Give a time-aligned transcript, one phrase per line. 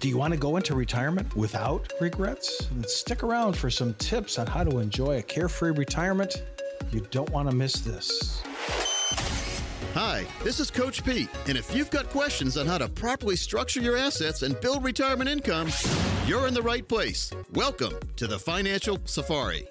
[0.00, 2.66] Do you want to go into retirement without regrets?
[2.72, 6.42] Then stick around for some tips on how to enjoy a carefree retirement.
[6.90, 8.42] You don't want to miss this.
[9.92, 13.82] Hi, this is Coach Pete, and if you've got questions on how to properly structure
[13.82, 15.68] your assets and build retirement income,
[16.26, 17.30] you're in the right place.
[17.52, 19.68] Welcome to the Financial Safari.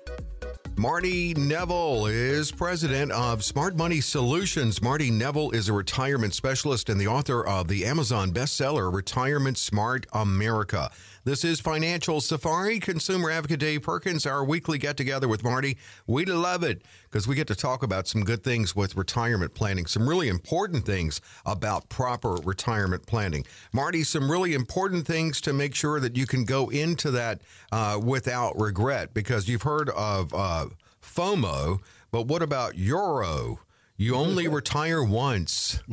[0.80, 4.82] Marty Nevel is president of Smart Money Solutions.
[4.82, 10.06] Marty Nevel is a retirement specialist and the author of the Amazon bestseller Retirement Smart
[10.14, 10.90] America.
[11.30, 12.80] This is Financial Safari.
[12.80, 15.78] Consumer advocate Dave Perkins, our weekly get together with Marty.
[16.08, 19.86] We love it because we get to talk about some good things with retirement planning,
[19.86, 23.46] some really important things about proper retirement planning.
[23.72, 28.00] Marty, some really important things to make sure that you can go into that uh,
[28.04, 30.66] without regret because you've heard of uh,
[31.00, 33.60] FOMO, but what about YORO?
[34.00, 35.84] You only retire once.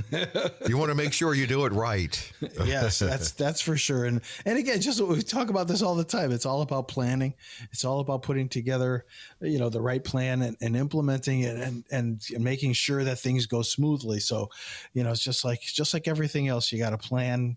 [0.68, 2.32] You want to make sure you do it right.
[2.64, 4.04] yes, that's that's for sure.
[4.04, 6.30] And and again, just we talk about this all the time.
[6.30, 7.34] It's all about planning.
[7.72, 9.06] It's all about putting together,
[9.40, 13.46] you know, the right plan and, and implementing it and, and making sure that things
[13.46, 14.20] go smoothly.
[14.20, 14.50] So,
[14.92, 17.56] you know, it's just like just like everything else, you got to plan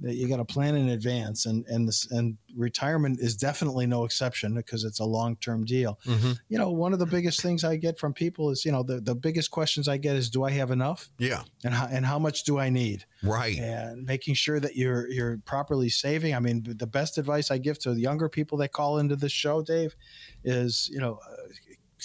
[0.00, 4.04] that you got to plan in advance and and this and retirement is definitely no
[4.04, 5.98] exception because it's a long-term deal.
[6.06, 6.32] Mm-hmm.
[6.48, 9.00] you know one of the biggest things i get from people is you know the,
[9.00, 11.08] the biggest questions i get is do i have enough?
[11.18, 11.42] Yeah.
[11.64, 13.04] And how, and how much do i need?
[13.22, 13.58] Right.
[13.58, 16.34] And making sure that you're you're properly saving.
[16.34, 19.32] I mean the best advice i give to the younger people that call into this
[19.32, 19.96] show dave
[20.44, 21.36] is you know uh,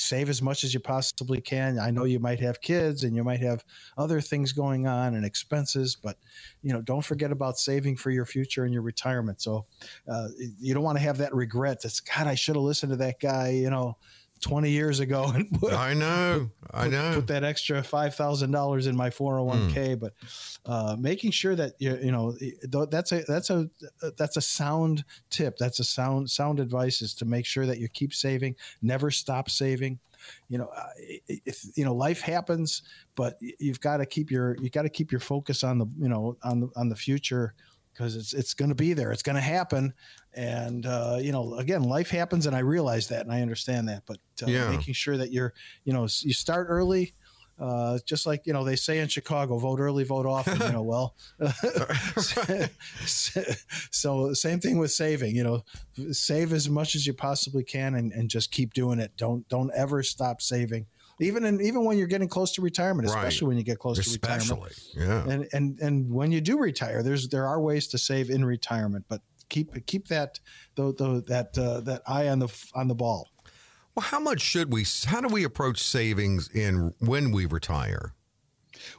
[0.03, 1.79] save as much as you possibly can.
[1.79, 3.63] I know you might have kids and you might have
[3.97, 6.17] other things going on and expenses, but
[6.61, 9.41] you know, don't forget about saving for your future and your retirement.
[9.41, 9.65] So
[10.07, 10.27] uh,
[10.59, 11.81] you don't want to have that regret.
[11.81, 13.49] That's God, I should have listened to that guy.
[13.49, 13.97] You know.
[14.43, 16.49] 20 years ago and put, I know.
[16.61, 17.13] put, I know.
[17.15, 19.99] put that extra $5,000 in my 401k mm.
[19.99, 20.13] but
[20.65, 22.35] uh, making sure that you you know
[22.89, 23.69] that's a that's a
[24.17, 25.57] that's a sound tip.
[25.57, 29.49] That's a sound sound advice is to make sure that you keep saving never stop
[29.49, 29.99] saving.
[30.47, 30.69] You know
[31.27, 32.83] if you know life happens
[33.15, 36.07] but you've got to keep your you got to keep your focus on the you
[36.07, 37.53] know on the on the future
[37.93, 39.11] because it's it's going to be there.
[39.11, 39.93] It's going to happen,
[40.33, 44.03] and uh, you know, again, life happens, and I realize that, and I understand that.
[44.05, 44.69] But uh, yeah.
[44.69, 47.13] making sure that you're, you know, you start early.
[47.59, 50.59] Uh, just like you know, they say in Chicago, vote early, vote often.
[50.59, 51.15] you know, well,
[53.05, 55.35] so same thing with saving.
[55.35, 55.63] You know,
[56.11, 59.11] save as much as you possibly can, and, and just keep doing it.
[59.17, 60.87] Don't don't ever stop saving
[61.19, 63.49] even in, even when you're getting close to retirement, especially right.
[63.49, 64.71] when you get close especially.
[64.95, 65.27] to retirement.
[65.27, 65.33] Yeah.
[65.33, 69.05] And and and when you do retire, there's there are ways to save in retirement,
[69.07, 70.39] but keep keep that
[70.75, 73.29] the, the that uh, that eye on the on the ball.
[73.95, 74.85] Well, how much should we?
[75.05, 78.13] How do we approach savings in when we retire?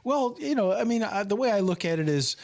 [0.03, 2.37] Well, you know, I mean, I, the way I look at it is,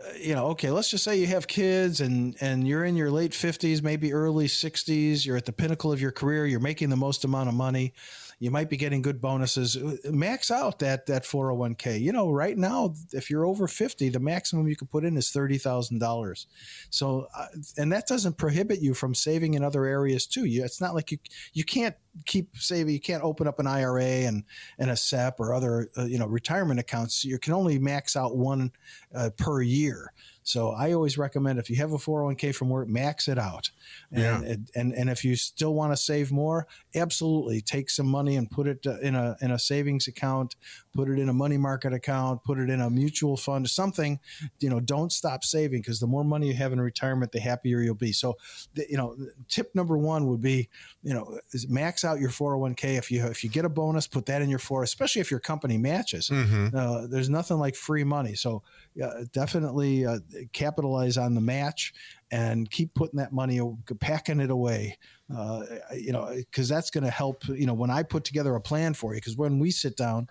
[0.00, 3.10] uh, you know, okay, let's just say you have kids and and you're in your
[3.10, 6.96] late 50s, maybe early 60s, you're at the pinnacle of your career, you're making the
[6.96, 7.94] most amount of money
[8.44, 9.78] you might be getting good bonuses.
[10.04, 11.98] Max out that that 401k.
[11.98, 15.30] You know, right now, if you're over 50, the maximum you can put in is
[15.30, 16.46] thirty thousand dollars.
[16.90, 17.46] So, uh,
[17.78, 20.44] and that doesn't prohibit you from saving in other areas too.
[20.44, 21.16] You, it's not like you
[21.54, 21.96] you can't
[22.26, 22.92] keep saving.
[22.92, 24.44] You can't open up an IRA and
[24.78, 27.24] and a SEP or other uh, you know retirement accounts.
[27.24, 28.72] You can only max out one
[29.14, 30.12] uh, per year.
[30.44, 33.70] So I always recommend if you have a 401k from work, max it out.
[34.12, 34.52] And, yeah.
[34.52, 38.50] and, and, and if you still want to save more, absolutely take some money and
[38.50, 40.54] put it uh, in a, in a savings account,
[40.94, 44.20] put it in a money market account, put it in a mutual fund, something,
[44.60, 47.80] you know, don't stop saving because the more money you have in retirement, the happier
[47.80, 48.12] you'll be.
[48.12, 48.36] So,
[48.74, 49.16] the, you know,
[49.48, 50.68] tip number one would be,
[51.02, 51.38] you know,
[51.68, 52.96] max out your 401k.
[52.96, 55.40] If you, if you get a bonus, put that in your four, especially if your
[55.40, 56.28] company matches.
[56.28, 56.76] Mm-hmm.
[56.76, 58.34] Uh, there's nothing like free money.
[58.34, 58.62] So
[59.02, 60.18] uh, definitely uh,
[60.52, 61.92] capitalize on the match
[62.30, 63.60] and keep putting that money,
[64.00, 64.98] packing it away.
[65.34, 65.62] Uh,
[65.96, 67.46] you know, because that's going to help.
[67.48, 70.28] You know, when I put together a plan for you, because when we sit down,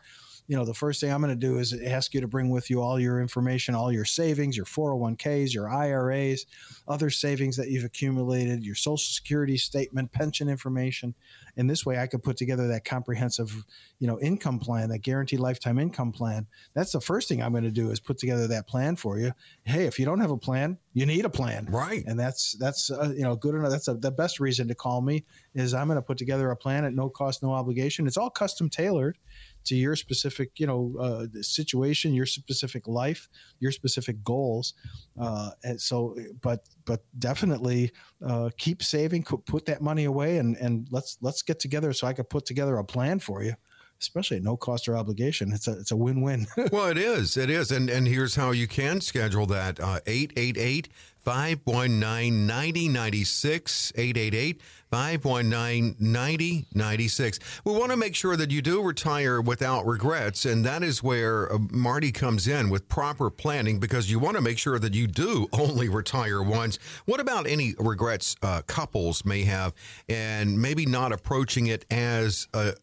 [0.48, 2.70] you know, the first thing I'm going to do is ask you to bring with
[2.70, 6.46] you all your information, all your savings, your 401ks, your IRAs,
[6.88, 11.16] other savings that you've accumulated, your social security statement, pension information.
[11.56, 13.64] And this way I could put together that comprehensive,
[14.00, 16.48] you know, income plan, that guaranteed lifetime income plan.
[16.74, 19.32] That's the first thing I'm going to do is put together that plan for you.
[19.64, 21.68] Hey, if you don't have a plan, you need a plan.
[21.70, 22.04] Right.
[22.06, 23.72] And that's, that's, uh, you know, good enough.
[23.72, 25.24] That's a, the best reason to call me
[25.56, 28.08] is I'm going to put together a plan at no cost, no obligation.
[28.08, 29.18] It's all custom tailored
[29.66, 33.28] to your specific, you know, uh, situation, your specific life,
[33.60, 34.74] your specific goals.
[35.20, 37.92] Uh, and so, but but definitely
[38.26, 42.14] uh, keep saving, put that money away, and and let's let's get together so I
[42.14, 43.56] could put together a plan for you
[44.02, 45.54] especially at no cost or obligation.
[45.54, 46.46] It's a it's a win win.
[46.72, 47.38] well, it is.
[47.38, 47.72] It is.
[47.72, 50.90] And and here's how you can schedule that uh, 888
[51.24, 54.62] 519 9096 888
[54.92, 57.40] 519 9096.
[57.64, 61.52] We want to make sure that you do retire without regrets, and that is where
[61.52, 65.08] uh, Marty comes in with proper planning because you want to make sure that you
[65.08, 66.78] do only retire once.
[67.06, 69.74] What about any regrets uh, couples may have
[70.08, 72.74] and maybe not approaching it as a,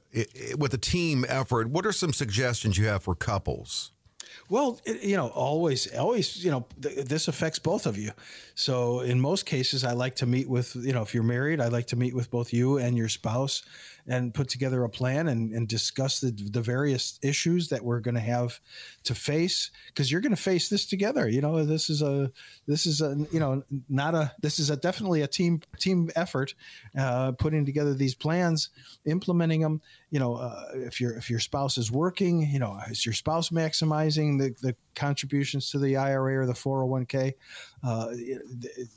[0.59, 1.69] with a team effort?
[1.69, 3.93] What are some suggestions you have for couples?
[4.50, 8.11] Well, you know, always, always, you know, th- this affects both of you.
[8.56, 11.69] So in most cases, I like to meet with, you know, if you're married, I
[11.69, 13.62] like to meet with both you and your spouse
[14.11, 18.17] and put together a plan and, and discuss the, the various issues that we're going
[18.17, 18.61] to have
[19.05, 21.29] to face because you're going to face this together.
[21.29, 22.33] You know, this is a,
[22.67, 26.55] this is a, you know, not a, this is a definitely a team, team effort,
[26.99, 28.71] uh, putting together these plans,
[29.07, 29.81] implementing them,
[30.11, 33.51] you know, uh, if your, if your spouse is working, you know, is your spouse
[33.51, 37.35] maximizing the, the contributions to the IRA or the 401k?
[37.85, 38.09] Uh,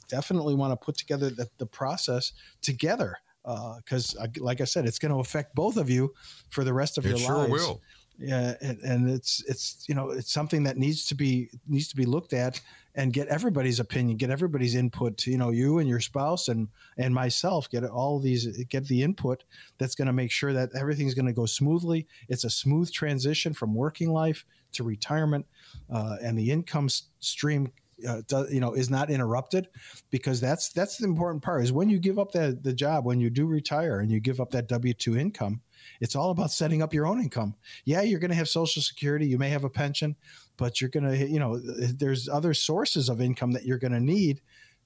[0.10, 2.34] definitely want to put together the, the process
[2.64, 6.14] together because, uh, like I said, it's going to affect both of you
[6.50, 7.52] for the rest of it your sure lives.
[7.52, 7.82] Will.
[8.20, 11.96] Yeah, and, and, it's it's you know it's something that needs to be needs to
[11.96, 12.62] be looked at
[12.96, 15.26] and get everybody's opinion, get everybody's input.
[15.26, 16.68] You know, you and your spouse and
[16.98, 19.44] and myself get all these get the input
[19.80, 22.08] that's going to make sure that everything's going to go smoothly.
[22.30, 25.48] It's a smooth transition from working life to retirement,
[25.92, 27.72] uh, and the income stream
[28.08, 29.68] uh, you know is not interrupted
[30.10, 33.20] because that's that's the important part is when you give up that the job when
[33.20, 35.62] you do retire and you give up that w2 income
[36.00, 37.56] it's all about setting up your own income
[37.86, 40.16] yeah you're going to have social security you may have a pension
[40.58, 44.00] but you're going to you know there's other sources of income that you're going to
[44.00, 44.42] need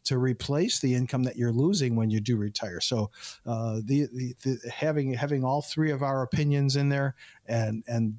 [0.07, 2.79] to replace the income that you're losing when you do retire.
[2.79, 3.11] So
[3.45, 7.15] uh, the, the, the, having having all three of our opinions in there
[7.45, 8.15] and and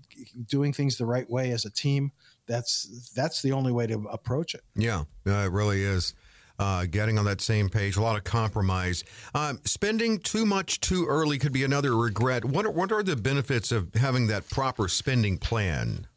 [0.46, 2.12] doing things the right way as a team
[2.48, 4.62] that's that's the only way to approach it.
[4.74, 6.14] Yeah, uh, it really is.
[6.58, 9.04] Uh, getting on that same page, a lot of compromise.
[9.32, 12.44] Um, spending too much too early could be another regret.
[12.44, 16.08] What are, what are the benefits of having that proper spending plan?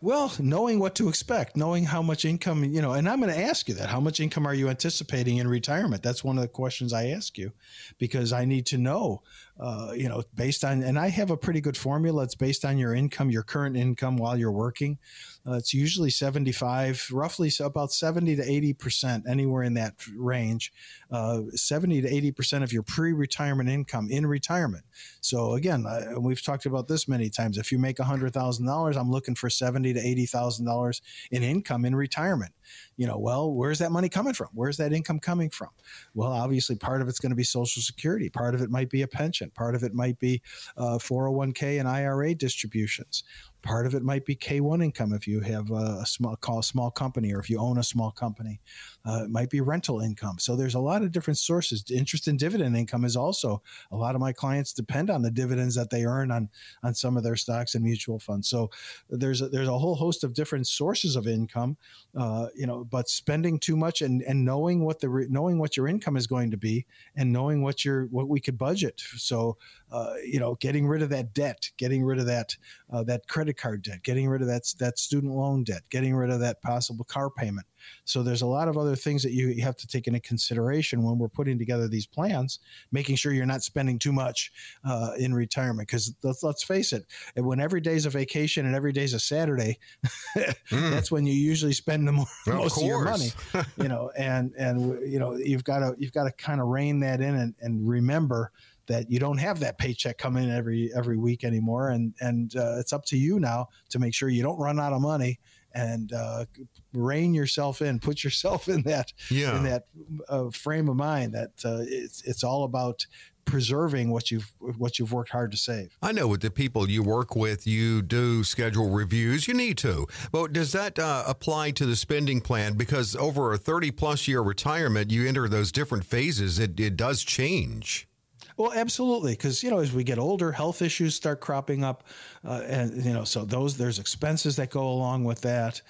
[0.00, 3.40] Well, knowing what to expect, knowing how much income, you know, and I'm going to
[3.40, 3.88] ask you that.
[3.88, 6.02] How much income are you anticipating in retirement?
[6.02, 7.52] That's one of the questions I ask you
[7.98, 9.22] because I need to know,
[9.60, 12.24] uh, you know, based on, and I have a pretty good formula.
[12.24, 14.98] It's based on your income, your current income while you're working.
[15.46, 20.72] Uh, it's usually 75, roughly so about 70 to 80%, anywhere in that range.
[21.10, 24.84] Uh, 70 to 80% of your pre retirement income in retirement.
[25.20, 25.84] So, again,
[26.18, 27.58] we've talked about this many times.
[27.58, 31.00] If you make $100,000, I'm looking for 70 to $80,000
[31.30, 32.52] in income in retirement
[32.96, 34.48] you know, well, where's that money coming from?
[34.52, 35.70] Where's that income coming from?
[36.14, 38.28] Well, obviously, part of it's going to be Social Security.
[38.28, 39.50] Part of it might be a pension.
[39.50, 40.42] Part of it might be
[40.76, 43.24] uh, 401k and IRA distributions.
[43.62, 46.90] Part of it might be K1 income if you have a small call a small
[46.90, 48.60] company or if you own a small company.
[49.06, 50.38] Uh, it might be rental income.
[50.38, 51.84] So there's a lot of different sources.
[51.90, 55.74] Interest and dividend income is also a lot of my clients depend on the dividends
[55.76, 56.48] that they earn on
[56.82, 58.48] on some of their stocks and mutual funds.
[58.48, 58.70] So
[59.08, 61.76] there's a, there's a whole host of different sources of income.
[62.16, 65.76] Uh, you know, but spending too much and and knowing what the re, knowing what
[65.76, 69.00] your income is going to be and knowing what your what we could budget.
[69.16, 69.56] So
[69.92, 72.56] uh, you know, getting rid of that debt, getting rid of that
[72.90, 76.30] uh, that credit card debt, getting rid of that that student loan debt, getting rid
[76.30, 77.66] of that possible car payment.
[78.04, 81.18] So there's a lot of other things that you have to take into consideration when
[81.18, 82.58] we're putting together these plans,
[82.90, 84.52] making sure you're not spending too much
[84.84, 85.88] uh, in retirement.
[85.88, 87.04] Because let's, let's face it,
[87.36, 89.78] when every day's a vacation and every day's a Saturday,
[90.36, 90.90] mm.
[90.90, 93.30] that's when you usually spend the more, most of, of your money.
[93.76, 97.00] you know, and and you know you've got to you've got to kind of rein
[97.00, 98.52] that in and, and remember
[98.86, 102.78] that you don't have that paycheck coming in every every week anymore and and uh,
[102.78, 105.38] it's up to you now to make sure you don't run out of money
[105.74, 106.44] and uh,
[106.92, 109.56] rein yourself in, put yourself in that yeah.
[109.56, 109.84] in that
[110.28, 113.06] uh, frame of mind that uh, it's it's all about
[113.44, 115.96] preserving what you've what you've worked hard to save.
[116.00, 119.48] I know with the people you work with, you do schedule reviews.
[119.48, 122.74] You need to, but does that uh, apply to the spending plan?
[122.74, 126.58] Because over a thirty plus year retirement, you enter those different phases.
[126.58, 128.08] It it does change.
[128.56, 132.04] Well, absolutely, because you know as we get older, health issues start cropping up,
[132.44, 135.80] uh, and you know so those there's expenses that go along with that.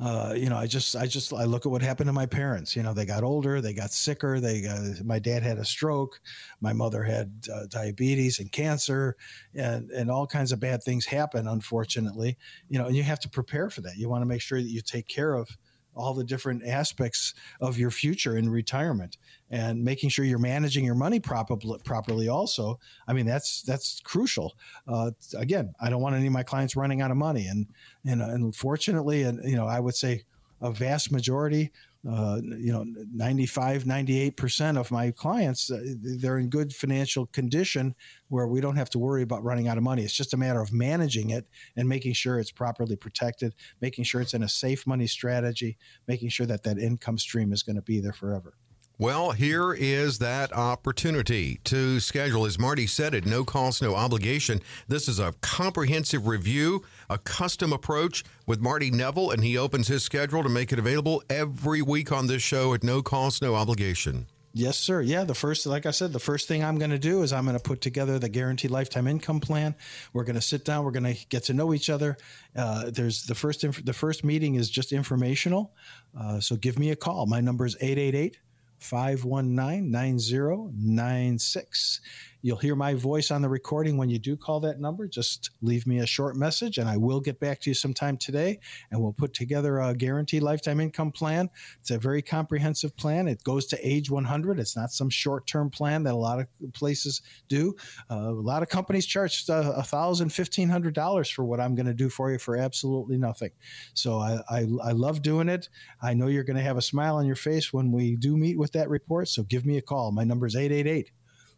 [0.00, 2.74] Uh, you know, I just, I just, I look at what happened to my parents.
[2.74, 4.40] You know, they got older, they got sicker.
[4.40, 6.20] They, got, my dad had a stroke,
[6.60, 9.16] my mother had uh, diabetes and cancer,
[9.54, 11.46] and and all kinds of bad things happen.
[11.46, 12.36] Unfortunately,
[12.68, 13.96] you know, and you have to prepare for that.
[13.96, 15.48] You want to make sure that you take care of
[15.94, 19.18] all the different aspects of your future in retirement
[19.50, 22.78] and making sure you're managing your money properly properly also.
[23.06, 24.54] I mean that's that's crucial.
[24.88, 27.46] Uh, again i don't want any of my clients running out of money.
[27.46, 27.66] And
[28.04, 30.24] and unfortunately and you know i would say
[30.60, 31.72] a vast majority
[32.08, 35.80] uh, you know 95 98% of my clients uh,
[36.18, 37.94] they're in good financial condition
[38.28, 40.02] where we don't have to worry about running out of money.
[40.02, 44.20] It's just a matter of managing it and making sure it's properly protected making sure
[44.20, 45.78] it's in a safe money strategy
[46.08, 48.54] making sure that that income stream is going to be there forever
[49.02, 52.46] well, here is that opportunity to schedule.
[52.46, 54.60] As Marty said, at no cost, no obligation.
[54.86, 60.04] This is a comprehensive review, a custom approach with Marty Nevel, and he opens his
[60.04, 64.26] schedule to make it available every week on this show at no cost, no obligation.
[64.52, 65.00] Yes, sir.
[65.00, 67.44] Yeah, the first, like I said, the first thing I'm going to do is I'm
[67.44, 69.74] going to put together the guaranteed lifetime income plan.
[70.12, 70.84] We're going to sit down.
[70.84, 72.18] We're going to get to know each other.
[72.54, 75.74] Uh, there's the first, inf- the first meeting is just informational.
[76.16, 77.26] Uh, so give me a call.
[77.26, 78.36] My number is 888-
[78.82, 82.00] 519 9096.
[82.44, 85.06] You'll hear my voice on the recording when you do call that number.
[85.06, 88.58] Just leave me a short message and I will get back to you sometime today
[88.90, 91.50] and we'll put together a guaranteed lifetime income plan.
[91.80, 93.28] It's a very comprehensive plan.
[93.28, 94.58] It goes to age 100.
[94.58, 97.76] It's not some short term plan that a lot of places do.
[98.10, 101.76] Uh, a lot of companies charge uh, a thousand, fifteen hundred dollars for what I'm
[101.76, 103.50] going to do for you for absolutely nothing.
[103.94, 105.68] So I, I, I love doing it.
[106.02, 108.58] I know you're going to have a smile on your face when we do meet
[108.58, 109.28] with that report.
[109.28, 110.10] So give me a call.
[110.10, 111.12] My number is 888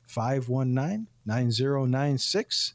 [0.07, 2.75] 519 9096.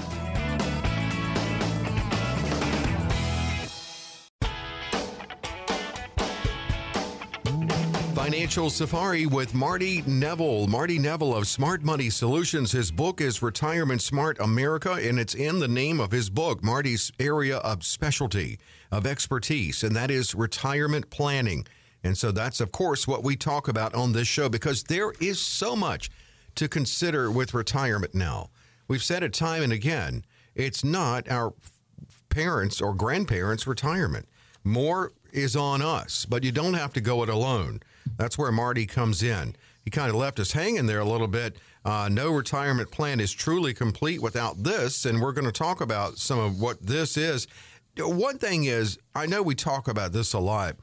[8.15, 10.67] Financial Safari with Marty Nevel.
[10.67, 12.73] Marty Nevel of Smart Money Solutions.
[12.73, 17.13] His book is Retirement Smart America, and it's in the name of his book, Marty's
[17.21, 18.59] area of specialty,
[18.91, 21.67] of expertise, and that is retirement planning.
[22.05, 25.41] And so that's, of course, what we talk about on this show because there is
[25.41, 26.11] so much
[26.55, 28.51] to consider with retirement now.
[28.89, 30.25] We've said it time and again
[30.55, 31.53] it's not our
[32.31, 34.27] parents' or grandparents' retirement.
[34.65, 37.81] More is on us, but you don't have to go it alone.
[38.17, 39.55] That's where Marty comes in.
[39.85, 41.57] He kind of left us hanging there a little bit.
[41.85, 46.19] Uh, no retirement plan is truly complete without this, and we're going to talk about
[46.19, 47.47] some of what this is.
[47.99, 50.77] One thing is, I know we talk about this a lot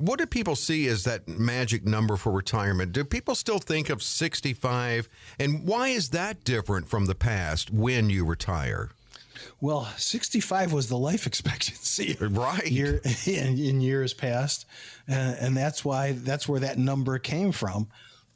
[0.00, 2.92] what do people see as that magic number for retirement?
[2.92, 5.08] Do people still think of 65?
[5.38, 8.90] And why is that different from the past when you retire?
[9.60, 12.66] Well, 65 was the life expectancy, right?
[12.66, 14.66] Year, in, in, years past,
[15.06, 17.88] and, and, that's why that's where that number came from.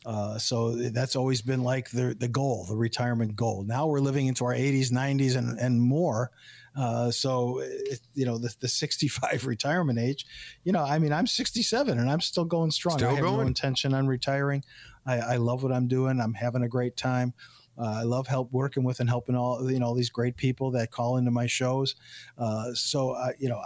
[0.04, 3.64] Uh, so that's always been like the the goal, the retirement goal.
[3.66, 6.30] Now we're living into our 80s, 90s, and and more,
[6.76, 10.26] uh, so, it, you know, the, the 65 retirement age,
[10.64, 12.98] you know, I mean, I'm 67 and I'm still going strong.
[12.98, 13.36] Still I have going.
[13.36, 14.64] no intention on retiring.
[15.06, 16.20] I, I love what I'm doing.
[16.20, 17.34] I'm having a great time.
[17.76, 20.70] Uh, I love help working with and helping all you know all these great people
[20.72, 21.96] that call into my shows.
[22.38, 23.60] Uh, so uh, you know,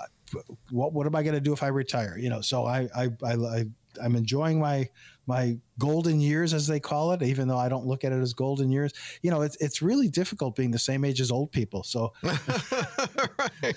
[0.70, 2.16] what what am I going to do if I retire?
[2.18, 3.64] You know, so I I, I, I
[4.02, 4.88] I'm enjoying my
[5.28, 8.32] my golden years, as they call it, even though I don't look at it as
[8.32, 8.92] golden years.
[9.22, 11.84] You know, it's it's really difficult being the same age as old people.
[11.84, 13.76] So, right.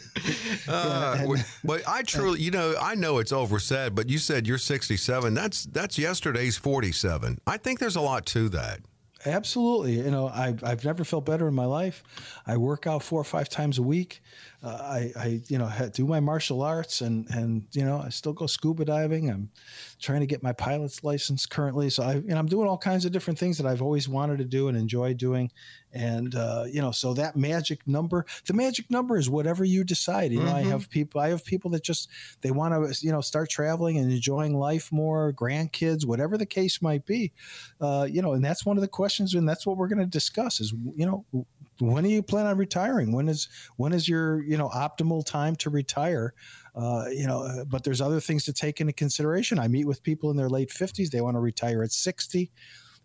[0.67, 4.57] Uh, and, but I truly, you know, I know it's oversaid, but you said you're
[4.57, 5.33] 67.
[5.33, 7.39] That's that's yesterday's 47.
[7.45, 8.79] I think there's a lot to that.
[9.25, 9.97] Absolutely.
[9.97, 12.03] You know, I've, I've never felt better in my life.
[12.47, 14.21] I work out four or five times a week.
[14.63, 18.33] Uh, I, I, you know, do my martial arts and, and, you know, I still
[18.33, 19.29] go scuba diving.
[19.29, 19.49] I'm
[19.99, 21.89] trying to get my pilot's license currently.
[21.89, 24.45] So I, and I'm doing all kinds of different things that I've always wanted to
[24.45, 25.51] do and enjoy doing.
[25.93, 30.31] And, uh, you know, so that magic number, the magic number is whatever you decide.
[30.31, 30.67] You know, mm-hmm.
[30.67, 32.07] I have people, I have people that just,
[32.41, 36.81] they want to, you know, start traveling and enjoying life more, grandkids, whatever the case
[36.81, 37.33] might be.
[37.79, 39.33] Uh, you know, and that's one of the questions.
[39.33, 41.25] And that's what we're going to discuss is, you know,
[41.81, 43.11] when do you plan on retiring?
[43.11, 46.33] When is when is your you know optimal time to retire?
[46.75, 49.59] Uh, you know, uh, but there's other things to take into consideration.
[49.59, 52.51] I meet with people in their late 50s; they want to retire at 60.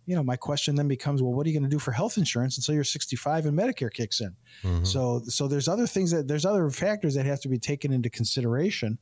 [0.05, 2.17] You know, my question then becomes, well, what are you going to do for health
[2.17, 4.37] insurance until you're 65 and Medicare kicks in?
[4.63, 4.85] Mm-hmm.
[4.85, 8.09] So, so there's other things that there's other factors that have to be taken into
[8.09, 9.01] consideration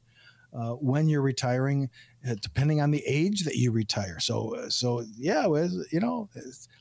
[0.54, 1.90] uh, when you're retiring,
[2.40, 4.19] depending on the age that you retire.
[4.19, 6.28] So, uh, so yeah, you know,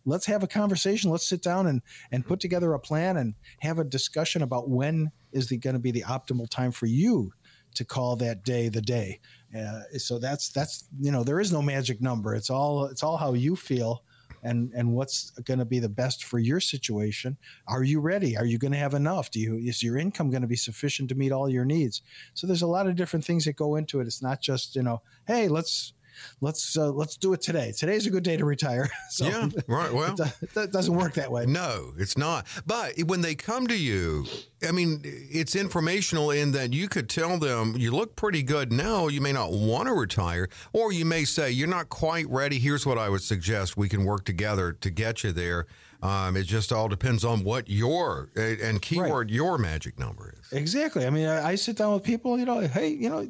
[0.05, 1.11] let's have a conversation.
[1.11, 1.81] Let's sit down and
[2.11, 5.91] and put together a plan and have a discussion about when is going to be
[5.91, 7.33] the optimal time for you
[7.75, 9.19] to call that day the day.
[9.57, 12.33] Uh, so that's that's you know there is no magic number.
[12.35, 14.03] It's all it's all how you feel
[14.43, 17.37] and and what's going to be the best for your situation?
[17.67, 18.37] Are you ready?
[18.37, 19.31] Are you going to have enough?
[19.31, 22.01] Do you is your income going to be sufficient to meet all your needs?
[22.33, 24.07] So there's a lot of different things that go into it.
[24.07, 25.93] It's not just you know hey let's
[26.41, 27.73] let's uh, let's do it today.
[27.77, 28.89] Today's a good day to retire.
[29.09, 29.93] so yeah, right.
[30.03, 30.15] Well,
[30.53, 31.45] that doesn't work that way.
[31.45, 32.47] No, it's not.
[32.65, 34.25] But when they come to you,
[34.67, 39.07] I mean, it's informational in that you could tell them you look pretty good now.
[39.07, 42.59] You may not want to retire, or you may say you're not quite ready.
[42.59, 45.67] Here's what I would suggest: we can work together to get you there.
[46.03, 49.33] Um, it just all depends on what your and keyword right.
[49.33, 50.51] your magic number is.
[50.51, 51.05] Exactly.
[51.05, 52.37] I mean, I, I, sit down with people.
[52.37, 53.25] You know, hey, you know,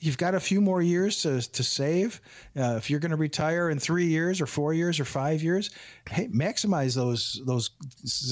[0.00, 2.22] you've got a few more years to to save.
[2.56, 5.68] Uh, if you're going to retire in three years or four years or five years,
[6.08, 7.72] hey, maximize those those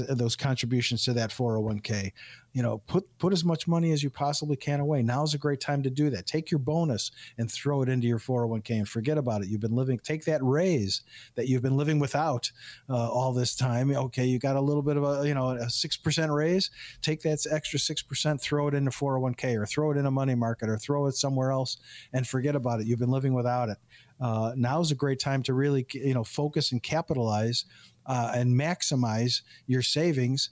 [0.08, 2.12] those contributions to that 401k
[2.52, 5.02] you know put put as much money as you possibly can away.
[5.02, 6.26] Now's a great time to do that.
[6.26, 9.48] Take your bonus and throw it into your 401k and forget about it.
[9.48, 11.02] You've been living take that raise
[11.34, 12.50] that you've been living without
[12.88, 13.90] uh, all this time.
[13.94, 16.70] Okay you got a little bit of a you know a 6% raise.
[17.00, 20.68] Take that extra 6% throw it into 401k or throw it in a money market
[20.68, 21.78] or throw it somewhere else
[22.12, 22.86] and forget about it.
[22.86, 23.78] You've been living without it.
[24.20, 27.64] Uh, now's a great time to really you know focus and capitalize
[28.06, 30.50] uh, and maximize your savings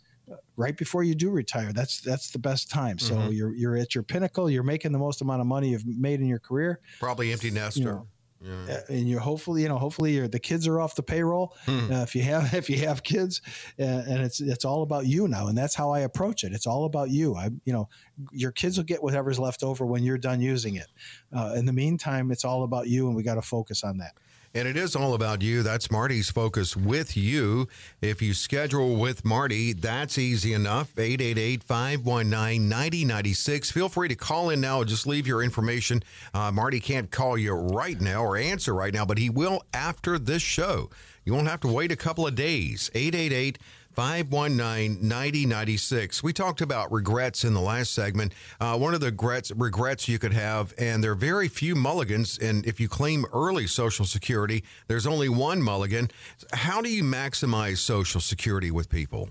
[0.56, 1.72] right before you do retire.
[1.72, 2.98] That's that's the best time.
[2.98, 3.32] So mm-hmm.
[3.32, 4.50] you're you're at your pinnacle.
[4.50, 6.80] You're making the most amount of money you've made in your career.
[6.98, 7.80] Probably empty nester.
[7.80, 8.06] You know,
[8.42, 8.80] yeah.
[8.88, 11.54] And you're hopefully, you know, hopefully the kids are off the payroll.
[11.66, 11.92] Hmm.
[11.92, 13.42] Uh, if you have, if you have kids,
[13.78, 16.52] uh, and it's it's all about you now, and that's how I approach it.
[16.52, 17.34] It's all about you.
[17.36, 17.88] I, you know,
[18.32, 20.88] your kids will get whatever's left over when you're done using it.
[21.34, 24.14] Uh, in the meantime, it's all about you, and we got to focus on that.
[24.52, 25.62] And it is all about you.
[25.62, 27.68] That's Marty's focus with you.
[28.00, 30.90] If you schedule with Marty, that's easy enough.
[30.98, 33.70] 888 519 9096.
[33.70, 34.82] Feel free to call in now.
[34.82, 36.02] Just leave your information.
[36.34, 40.18] Uh, Marty can't call you right now or answer right now, but he will after
[40.18, 40.90] this show.
[41.24, 42.90] You won't have to wait a couple of days.
[42.92, 43.56] 888
[43.92, 46.22] 519 9096.
[46.22, 48.32] We talked about regrets in the last segment.
[48.60, 52.38] Uh, one of the regrets, regrets you could have, and there are very few mulligans.
[52.38, 56.10] And if you claim early Social Security, there's only one mulligan.
[56.52, 59.30] How do you maximize Social Security with people?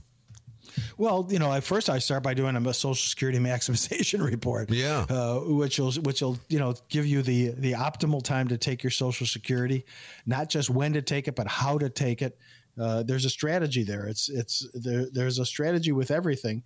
[0.98, 4.70] Well, you know, at first I start by doing a Social Security maximization report.
[4.70, 8.58] Yeah, uh, which will which will you know give you the the optimal time to
[8.58, 9.86] take your Social Security,
[10.26, 12.38] not just when to take it, but how to take it.
[12.80, 14.08] Uh, there's a strategy there.
[14.08, 16.64] It's it's there, there's a strategy with everything,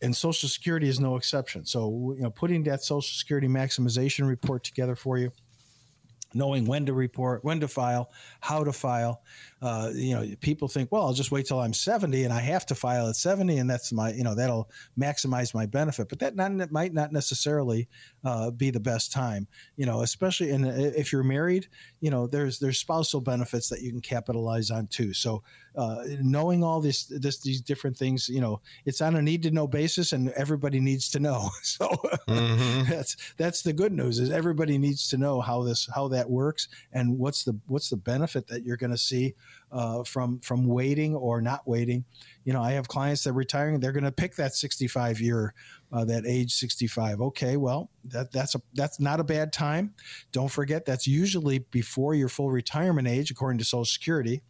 [0.00, 1.64] and Social Security is no exception.
[1.64, 5.32] So you know, putting that Social Security maximization report together for you
[6.34, 8.10] knowing when to report, when to file,
[8.40, 9.22] how to file.
[9.62, 12.66] Uh, you know, people think, well, I'll just wait till I'm 70 and I have
[12.66, 16.08] to file at 70, and that's my, you know, that'll maximize my benefit.
[16.08, 17.88] But that not, might not necessarily
[18.24, 19.46] uh, be the best time.
[19.76, 21.68] You know, especially in if you're married,
[22.00, 25.12] you know, there's there's spousal benefits that you can capitalize on too.
[25.12, 25.42] So
[25.76, 29.50] uh, knowing all this, this these different things, you know, it's on a need to
[29.50, 31.50] know basis, and everybody needs to know.
[31.62, 31.86] So
[32.28, 32.90] mm-hmm.
[32.90, 36.68] that's that's the good news is everybody needs to know how this how that works
[36.92, 39.34] and what's the what's the benefit that you're going to see
[39.70, 42.04] uh, from from waiting or not waiting.
[42.48, 45.52] You know, I have clients that are retiring; they're going to pick that 65 year,
[45.92, 47.20] uh, that age 65.
[47.20, 49.92] Okay, well, that that's a that's not a bad time.
[50.32, 54.40] Don't forget that's usually before your full retirement age, according to Social Security.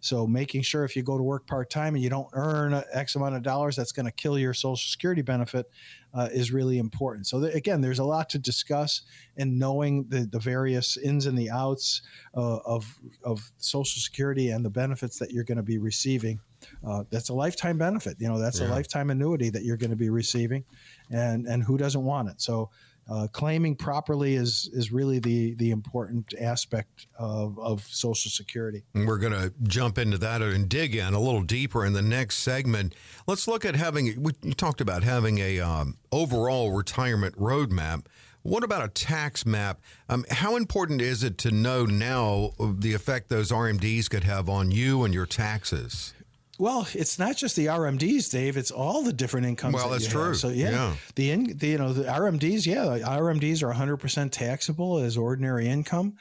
[0.00, 3.14] So making sure if you go to work part time and you don't earn X
[3.14, 5.66] amount of dollars, that's going to kill your Social Security benefit,
[6.12, 7.28] uh, is really important.
[7.28, 9.02] So th- again, there's a lot to discuss,
[9.36, 12.02] and knowing the, the various ins and the outs
[12.36, 16.40] uh, of of Social Security and the benefits that you're going to be receiving
[16.86, 18.16] uh, that's a lifetime benefit.
[18.18, 18.68] You know, that's yeah.
[18.68, 20.64] a lifetime annuity that you're going to be receiving,
[21.10, 22.40] and and who doesn't want it?
[22.40, 22.70] So.
[23.06, 28.82] Uh, claiming properly is is really the the important aspect of, of Social Security.
[28.94, 32.00] And we're going to jump into that and dig in a little deeper in the
[32.00, 32.94] next segment.
[33.26, 34.22] Let's look at having.
[34.22, 38.06] We talked about having a um, overall retirement roadmap.
[38.44, 39.80] What about a tax map?
[40.10, 44.70] Um, how important is it to know now the effect those RMDs could have on
[44.70, 46.12] you and your taxes?
[46.56, 48.56] Well, it's not just the RMDs, Dave.
[48.56, 49.74] It's all the different incomes.
[49.74, 50.28] Well, that that's true.
[50.28, 50.36] Have.
[50.36, 54.32] So yeah, yeah, the, in, the you know the RMDs, yeah, RMDs are 100 percent
[54.32, 56.14] taxable as ordinary income.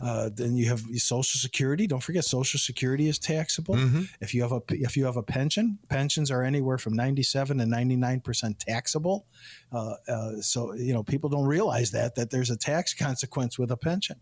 [0.00, 1.88] Uh, then you have Social Security.
[1.88, 3.74] Don't forget, Social Security is taxable.
[3.74, 4.02] Mm-hmm.
[4.20, 7.66] If you have a if you have a pension, pensions are anywhere from 97 to
[7.66, 9.26] 99 percent taxable.
[9.72, 13.72] Uh, uh, so you know people don't realize that that there's a tax consequence with
[13.72, 14.16] a pension.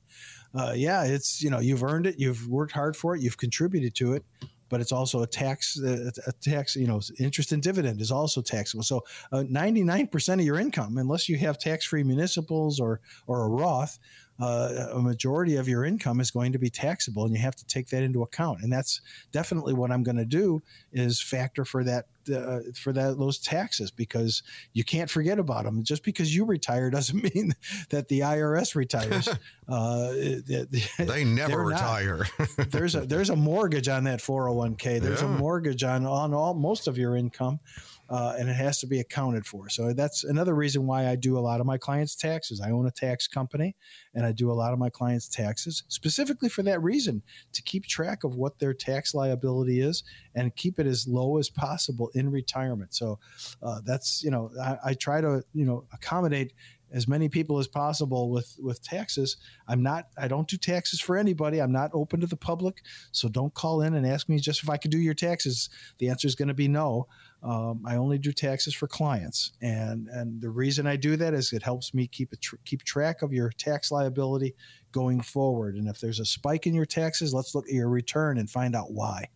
[0.54, 3.94] Uh, yeah, it's you know you've earned it, you've worked hard for it, you've contributed
[3.94, 4.24] to it
[4.68, 8.82] but it's also a tax a tax you know interest and dividend is also taxable.
[8.82, 13.98] So uh, 99% of your income unless you have tax-free municipals or or a roth
[14.40, 17.66] uh, a majority of your income is going to be taxable and you have to
[17.66, 18.60] take that into account.
[18.62, 19.00] And that's
[19.32, 23.90] definitely what i'm going to do is factor for that uh, for that those taxes
[23.90, 27.52] because you can't forget about them just because you retire doesn't mean
[27.90, 29.28] that the irs retires.
[29.68, 30.12] Uh,
[30.98, 32.26] they never retire.
[32.70, 35.28] There's a there's a mortgage on that 401k there's yeah.
[35.28, 37.60] a mortgage on on all most of your income
[38.08, 39.68] uh, and it has to be accounted for.
[39.68, 42.60] So that's another reason why I do a lot of my clients' taxes.
[42.60, 43.76] I own a tax company,
[44.14, 47.86] and I do a lot of my clients' taxes specifically for that reason to keep
[47.86, 52.30] track of what their tax liability is and keep it as low as possible in
[52.30, 52.94] retirement.
[52.94, 53.18] So
[53.62, 56.52] uh, that's you know I, I try to you know accommodate
[56.92, 59.36] as many people as possible with with taxes.
[59.66, 61.60] I'm not I don't do taxes for anybody.
[61.60, 62.82] I'm not open to the public.
[63.12, 65.68] So don't call in and ask me just if I could do your taxes.
[65.98, 67.06] The answer is going to be no.
[67.42, 71.52] Um, I only do taxes for clients, and and the reason I do that is
[71.52, 74.56] it helps me keep tr- keep track of your tax liability
[74.90, 75.76] going forward.
[75.76, 78.74] And if there's a spike in your taxes, let's look at your return and find
[78.74, 79.28] out why.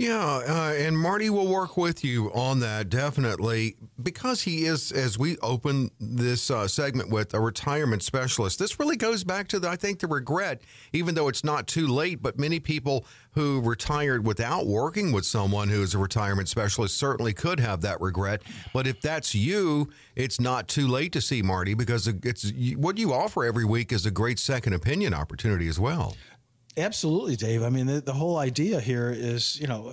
[0.00, 5.18] Yeah, uh, and Marty will work with you on that definitely because he is, as
[5.18, 8.58] we open this uh, segment with a retirement specialist.
[8.58, 10.62] This really goes back to, the, I think, the regret,
[10.94, 12.22] even though it's not too late.
[12.22, 17.34] But many people who retired without working with someone who is a retirement specialist certainly
[17.34, 18.40] could have that regret.
[18.72, 23.12] But if that's you, it's not too late to see Marty because it's what you
[23.12, 26.16] offer every week is a great second opinion opportunity as well.
[26.76, 27.62] Absolutely, Dave.
[27.62, 29.92] I mean, the, the whole idea here is, you know,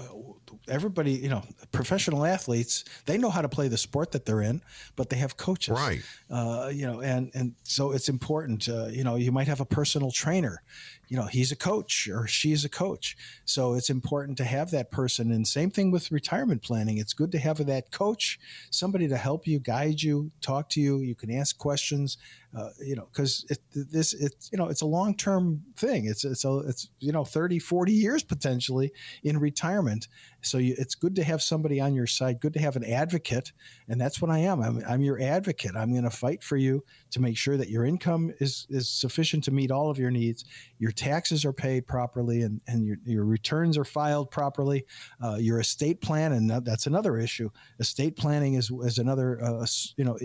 [0.67, 4.61] everybody, you know, professional athletes, they know how to play the sport that they're in,
[4.95, 6.01] but they have coaches, right?
[6.29, 8.67] Uh, you know, and and so it's important.
[8.69, 10.61] Uh, you know, you might have a personal trainer.
[11.07, 13.15] You know, he's a coach or she's a coach,
[13.45, 15.31] so it's important to have that person.
[15.31, 16.97] And same thing with retirement planning.
[16.97, 18.39] It's good to have that coach,
[18.69, 20.99] somebody to help you, guide you, talk to you.
[20.99, 22.17] You can ask questions.
[22.57, 26.05] Uh, you know, because it, this it's you know it's a long term thing.
[26.05, 28.91] It's it's a it's you know 30, 40 years potentially
[29.21, 30.07] in retirement.
[30.41, 32.39] So you, it's good to have somebody on your side.
[32.39, 33.51] Good to have an advocate,
[33.87, 34.61] and that's what I am.
[34.61, 35.75] I'm, I'm your advocate.
[35.75, 39.43] I'm going to fight for you to make sure that your income is is sufficient
[39.43, 40.45] to meet all of your needs.
[40.79, 44.85] Your taxes are paid properly, and and your your returns are filed properly.
[45.23, 47.49] Uh, your estate plan, and that's another issue.
[47.79, 50.17] Estate planning is is another uh, you know.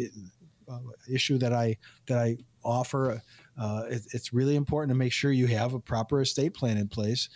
[0.68, 0.78] Uh,
[1.12, 3.20] issue that I that I offer.
[3.60, 6.88] Uh, it, it's really important to make sure you have a proper estate plan in
[6.88, 7.28] place.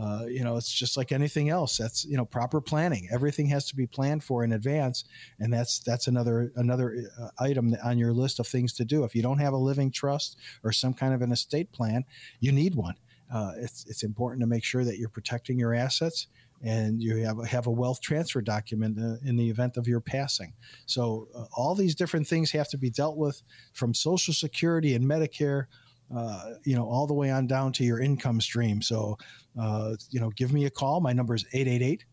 [0.00, 1.76] Uh, you know, it's just like anything else.
[1.76, 3.08] That's you know proper planning.
[3.12, 5.04] Everything has to be planned for in advance,
[5.38, 9.04] and that's that's another another uh, item on your list of things to do.
[9.04, 12.04] If you don't have a living trust or some kind of an estate plan,
[12.40, 12.94] you need one.
[13.32, 16.26] Uh, it's it's important to make sure that you're protecting your assets
[16.62, 20.54] and you have have a wealth transfer document uh, in the event of your passing.
[20.86, 25.04] So uh, all these different things have to be dealt with from Social Security and
[25.04, 25.66] Medicare.
[26.14, 28.82] Uh, you know, all the way on down to your income stream.
[28.82, 29.18] So,
[29.60, 31.00] uh, you know, give me a call.
[31.00, 32.04] My number is 888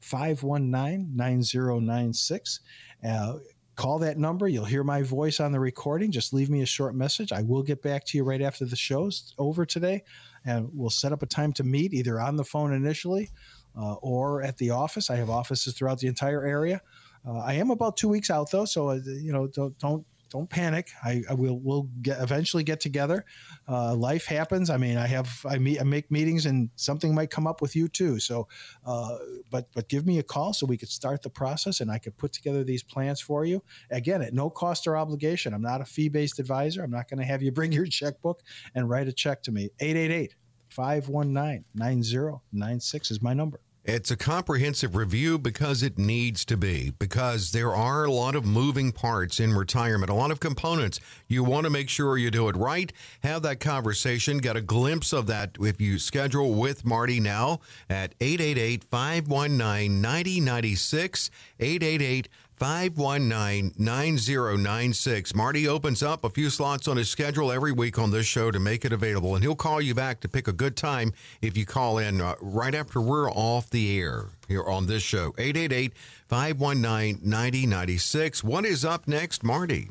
[0.00, 2.60] 519 9096.
[3.06, 3.34] Uh,
[3.76, 4.48] call that number.
[4.48, 6.10] You'll hear my voice on the recording.
[6.12, 7.32] Just leave me a short message.
[7.32, 10.04] I will get back to you right after the show's over today,
[10.44, 13.30] and we'll set up a time to meet either on the phone initially
[13.78, 15.10] uh, or at the office.
[15.10, 16.80] I have offices throughout the entire area.
[17.26, 20.48] Uh, I am about two weeks out though, so uh, you know don't don't don't
[20.48, 20.90] panic.
[21.02, 23.24] I, I will will get eventually get together.
[23.68, 24.70] Uh, life happens.
[24.70, 27.76] I mean, I have I meet I make meetings, and something might come up with
[27.76, 28.18] you too.
[28.18, 28.48] So,
[28.86, 29.18] uh,
[29.50, 32.16] but but give me a call so we could start the process, and I could
[32.16, 33.62] put together these plans for you.
[33.90, 35.52] Again, at no cost or obligation.
[35.52, 36.82] I'm not a fee based advisor.
[36.82, 38.42] I'm not going to have you bring your checkbook
[38.74, 39.70] and write a check to me.
[39.80, 40.34] 888
[40.68, 43.60] 519 9096 is my number.
[43.82, 48.44] It's a comprehensive review because it needs to be, because there are a lot of
[48.44, 51.00] moving parts in retirement, a lot of components.
[51.28, 52.92] You want to make sure you do it right.
[53.22, 58.14] Have that conversation, get a glimpse of that if you schedule with Marty now at
[58.20, 61.30] 888 519 9096.
[61.58, 62.28] 888
[62.60, 65.34] 519 9096.
[65.34, 68.58] Marty opens up a few slots on his schedule every week on this show to
[68.58, 71.64] make it available, and he'll call you back to pick a good time if you
[71.64, 75.32] call in uh, right after we're off the air here on this show.
[75.38, 75.94] 888
[76.28, 78.44] 519 9096.
[78.44, 79.88] What is up next, Marty?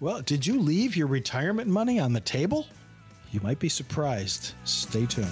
[0.00, 2.68] Well, did you leave your retirement money on the table?
[3.32, 4.54] You might be surprised.
[4.64, 5.28] Stay tuned.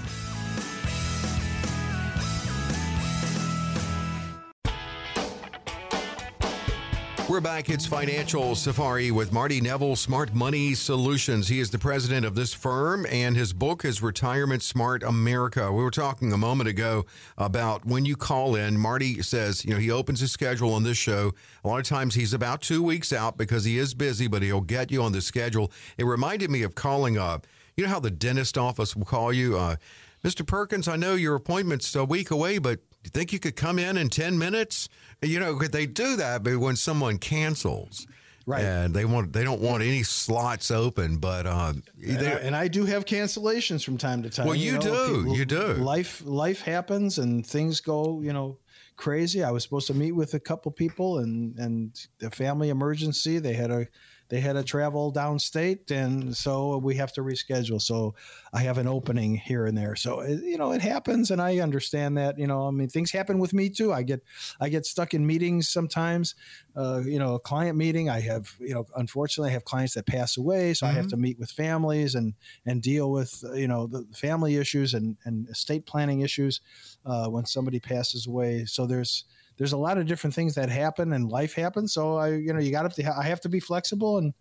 [7.28, 7.70] We're back.
[7.70, 11.48] It's Financial Safari with Marty Nevel, Smart Money Solutions.
[11.48, 15.72] He is the president of this firm, and his book is Retirement Smart America.
[15.72, 17.04] We were talking a moment ago
[17.36, 18.78] about when you call in.
[18.78, 21.32] Marty says, you know, he opens his schedule on this show.
[21.64, 24.60] A lot of times he's about two weeks out because he is busy, but he'll
[24.60, 25.72] get you on the schedule.
[25.98, 27.44] It reminded me of calling up.
[27.76, 29.58] You know how the dentist office will call you?
[29.58, 29.76] Uh,
[30.22, 30.46] Mr.
[30.46, 33.96] Perkins, I know your appointment's a week away, but you think you could come in
[33.96, 34.88] in 10 minutes?
[35.22, 38.06] You know, could they do that but when someone cancels?
[38.46, 38.62] Right.
[38.62, 41.72] And they want they don't want any slots open, but uh,
[42.06, 44.46] and, I, and I do have cancellations from time to time.
[44.46, 45.16] Well, you, you know, do.
[45.16, 45.74] People, you do.
[45.74, 48.58] Life life happens and things go, you know,
[48.94, 49.42] crazy.
[49.42, 53.40] I was supposed to meet with a couple people and and the family emergency.
[53.40, 53.88] They had a
[54.28, 57.80] they had to travel downstate, and so we have to reschedule.
[57.80, 58.14] So
[58.52, 59.96] I have an opening here and there.
[59.96, 62.38] So it, you know, it happens, and I understand that.
[62.38, 63.92] You know, I mean, things happen with me too.
[63.92, 64.22] I get
[64.60, 66.34] I get stuck in meetings sometimes.
[66.74, 68.10] Uh, you know, a client meeting.
[68.10, 70.92] I have you know, unfortunately, I have clients that pass away, so mm-hmm.
[70.92, 71.10] I have mm-hmm.
[71.10, 72.34] to meet with families and
[72.64, 76.60] and deal with you know the family issues and and estate planning issues
[77.04, 78.64] uh, when somebody passes away.
[78.64, 79.24] So there's
[79.56, 81.92] there's a lot of different things that happen and life happens.
[81.92, 84.34] So I, you know, you got to, I have to be flexible and,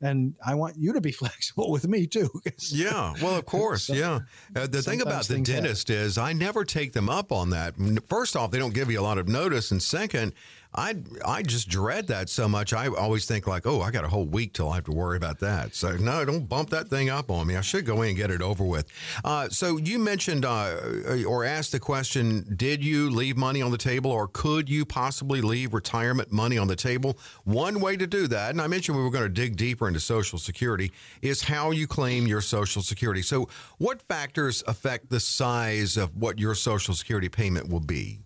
[0.00, 2.28] and I want you to be flexible with me too.
[2.68, 4.20] yeah, well, of course, so, yeah.
[4.54, 6.02] Uh, the thing about the dentist happen.
[6.02, 7.74] is I never take them up on that.
[8.08, 10.34] First off, they don't give you a lot of notice, and second,
[10.76, 12.72] I I just dread that so much.
[12.72, 15.16] I always think like, oh, I got a whole week till I have to worry
[15.16, 15.74] about that.
[15.74, 17.56] So no, don't bump that thing up on me.
[17.56, 18.86] I should go in and get it over with.
[19.24, 20.76] Uh, so you mentioned uh,
[21.26, 25.40] or asked the question: Did you leave money on the table, or could you possibly
[25.40, 27.18] leave retirement money on the table?
[27.44, 30.00] One way to do that, and I mentioned we were going to dig deeper into
[30.00, 33.22] Social Security, is how you claim your Social Security.
[33.22, 38.25] So, what factors affect the size of what your Social Security payment will be?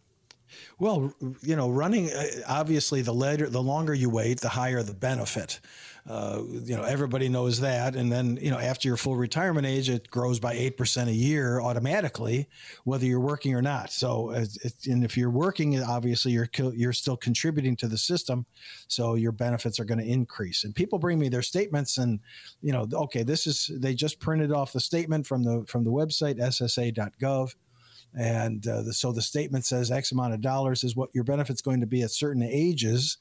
[0.81, 1.13] Well,
[1.43, 5.61] you know, running uh, obviously the later, the longer you wait, the higher the benefit.
[6.09, 7.95] Uh, you know, everybody knows that.
[7.95, 11.61] And then, you know, after your full retirement age, it grows by 8% a year
[11.61, 12.49] automatically,
[12.85, 13.93] whether you're working or not.
[13.93, 18.47] So, and if you're working, obviously you're, you're still contributing to the system.
[18.89, 20.65] So your benefits are going to increase.
[20.65, 22.21] And people bring me their statements and,
[22.63, 25.93] you know, okay, this is, they just printed off the statement from the, from the
[25.93, 27.55] website, ssa.gov
[28.15, 31.63] and uh, the, so the statement says X amount of dollars is what your benefit's
[31.63, 33.19] going to be at certain ages.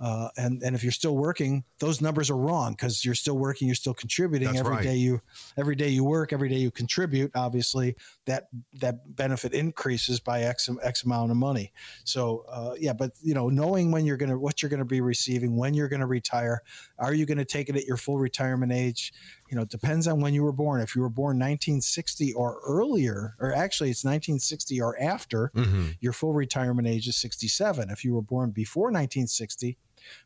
[0.00, 3.68] Uh, and and if you're still working, those numbers are wrong because you're still working,
[3.68, 4.82] you're still contributing That's every right.
[4.82, 5.20] day you
[5.58, 7.30] every day you work, every day you contribute.
[7.34, 8.48] Obviously, that
[8.80, 11.70] that benefit increases by x x amount of money.
[12.04, 15.54] So uh, yeah, but you know, knowing when you're gonna what you're gonna be receiving,
[15.58, 16.62] when you're gonna retire,
[16.98, 19.12] are you gonna take it at your full retirement age?
[19.50, 20.80] You know, it depends on when you were born.
[20.80, 25.88] If you were born 1960 or earlier, or actually it's 1960 or after, mm-hmm.
[26.00, 27.90] your full retirement age is 67.
[27.90, 29.76] If you were born before 1960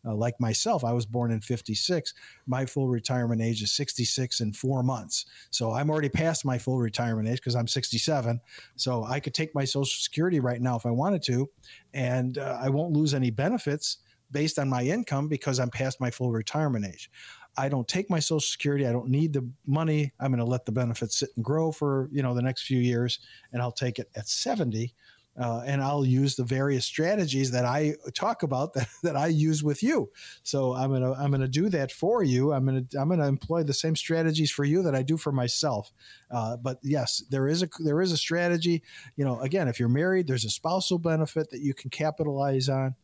[0.05, 2.15] uh, like myself, I was born in 56.
[2.47, 5.27] My full retirement age is 66 and four months.
[5.51, 8.41] So I'm already past my full retirement age because I'm 67.
[8.77, 11.49] So I could take my Social Security right now if I wanted to,
[11.93, 13.99] and uh, I won't lose any benefits
[14.31, 17.11] based on my income because I'm past my full retirement age.
[17.57, 18.87] I don't take my social security.
[18.87, 20.13] I don't need the money.
[20.21, 22.79] I'm going to let the benefits sit and grow for, you know, the next few
[22.79, 23.19] years
[23.53, 24.95] and I'll take it at 70
[25.37, 29.63] uh, and I'll use the various strategies that I talk about that, that I use
[29.65, 30.11] with you.
[30.43, 32.53] So I'm gonna I'm gonna do that for you.
[32.53, 35.93] I'm gonna I'm gonna employ the same strategies for you that I do for myself.
[36.31, 38.83] Uh, but yes, there is a there is a strategy.
[39.17, 42.95] You know, again, if you're married, there's a spousal benefit that you can capitalize on.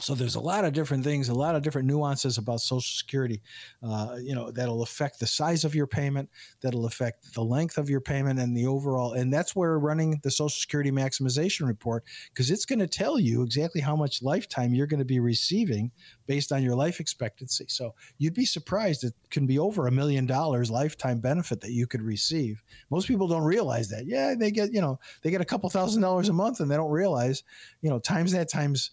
[0.00, 3.42] So there's a lot of different things, a lot of different nuances about Social Security.
[3.82, 6.28] Uh, you know that'll affect the size of your payment,
[6.62, 9.12] that'll affect the length of your payment, and the overall.
[9.12, 13.42] And that's where running the Social Security maximization report, because it's going to tell you
[13.42, 15.90] exactly how much lifetime you're going to be receiving
[16.26, 17.66] based on your life expectancy.
[17.68, 21.86] So you'd be surprised it can be over a million dollars lifetime benefit that you
[21.86, 22.62] could receive.
[22.90, 24.06] Most people don't realize that.
[24.06, 26.76] Yeah, they get you know they get a couple thousand dollars a month, and they
[26.76, 27.42] don't realize
[27.82, 28.90] you know times that times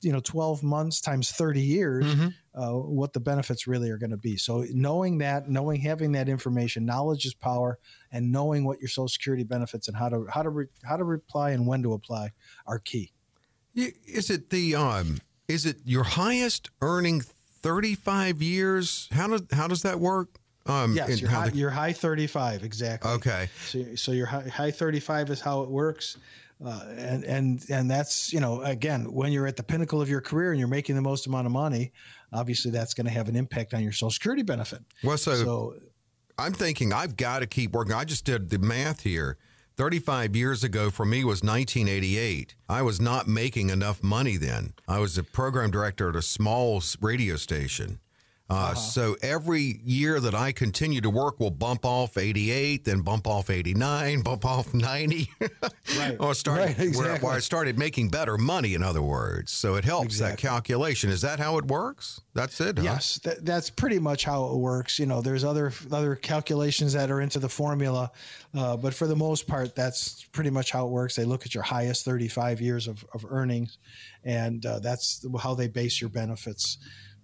[0.00, 2.28] you know 12 months times 30 years mm-hmm.
[2.54, 6.28] uh, what the benefits really are going to be so knowing that knowing having that
[6.28, 7.78] information knowledge is power
[8.12, 11.04] and knowing what your social security benefits and how to how to re, how to
[11.04, 12.30] reply and when to apply
[12.66, 13.12] are key
[13.74, 19.82] is it the um is it your highest earning 35 years how does how does
[19.82, 21.56] that work um, yes, your high, the...
[21.58, 23.10] your high 35, exactly.
[23.10, 23.48] Okay.
[23.66, 26.16] So, so your high, high 35 is how it works.
[26.64, 30.22] Uh, and and and that's you know again when you're at the pinnacle of your
[30.22, 31.92] career and you're making the most amount of money,
[32.32, 34.80] obviously that's going to have an impact on your Social Security benefit.
[35.02, 35.74] Well, so, so
[36.38, 37.92] I'm thinking I've got to keep working.
[37.92, 39.36] I just did the math here.
[39.76, 42.54] 35 years ago for me was 1988.
[42.68, 44.74] I was not making enough money then.
[44.86, 47.98] I was a program director at a small radio station.
[48.50, 48.74] Uh, uh-huh.
[48.74, 53.48] So every year that I continue to work will bump off 88, then bump off
[53.48, 55.30] 89, bump off 90.
[55.98, 56.16] right.
[56.20, 56.96] or start right, exactly.
[56.98, 59.50] where, where, I started making better money, in other words.
[59.50, 60.36] So it helps exactly.
[60.36, 61.08] that calculation.
[61.08, 62.20] Is that how it works?
[62.34, 62.76] That's it.
[62.78, 62.84] Huh?
[62.84, 64.98] Yes, that, that's pretty much how it works.
[64.98, 68.10] You know, there's other other calculations that are into the formula,
[68.54, 71.16] uh, but for the most part, that's pretty much how it works.
[71.16, 73.78] They look at your highest 35 years of, of earnings,
[74.24, 76.76] and uh, that's how they base your benefits.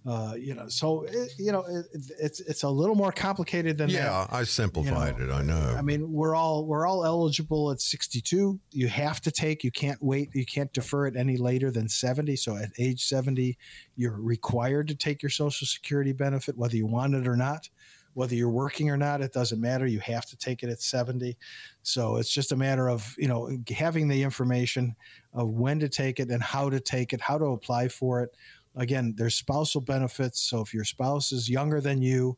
[0.03, 1.85] Uh, you know, so it, you know, it,
[2.19, 4.05] it's it's a little more complicated than yeah.
[4.05, 4.33] That.
[4.33, 5.37] I simplified you know, it.
[5.37, 5.75] I know.
[5.77, 8.59] I mean, we're all we're all eligible at 62.
[8.71, 9.63] You have to take.
[9.63, 10.29] You can't wait.
[10.33, 12.35] You can't defer it any later than 70.
[12.37, 13.57] So at age 70,
[13.95, 17.69] you're required to take your Social Security benefit, whether you want it or not.
[18.13, 19.85] Whether you're working or not, it doesn't matter.
[19.85, 21.37] You have to take it at 70.
[21.81, 24.95] So it's just a matter of you know having the information
[25.31, 28.35] of when to take it and how to take it, how to apply for it
[28.75, 30.41] Again, there's spousal benefits.
[30.41, 32.37] So if your spouse is younger than you,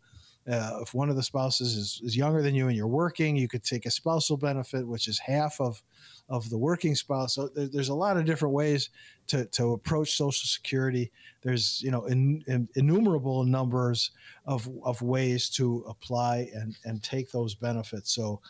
[0.49, 3.47] uh, if one of the spouses is, is younger than you and you're working, you
[3.47, 5.81] could take a spousal benefit, which is half of
[6.29, 7.35] of the working spouse.
[7.35, 8.89] So there, there's a lot of different ways
[9.27, 11.11] to, to approach Social Security.
[11.41, 14.11] There's you know in, in, innumerable numbers
[14.45, 18.13] of, of ways to apply and, and take those benefits.
[18.13, 18.41] So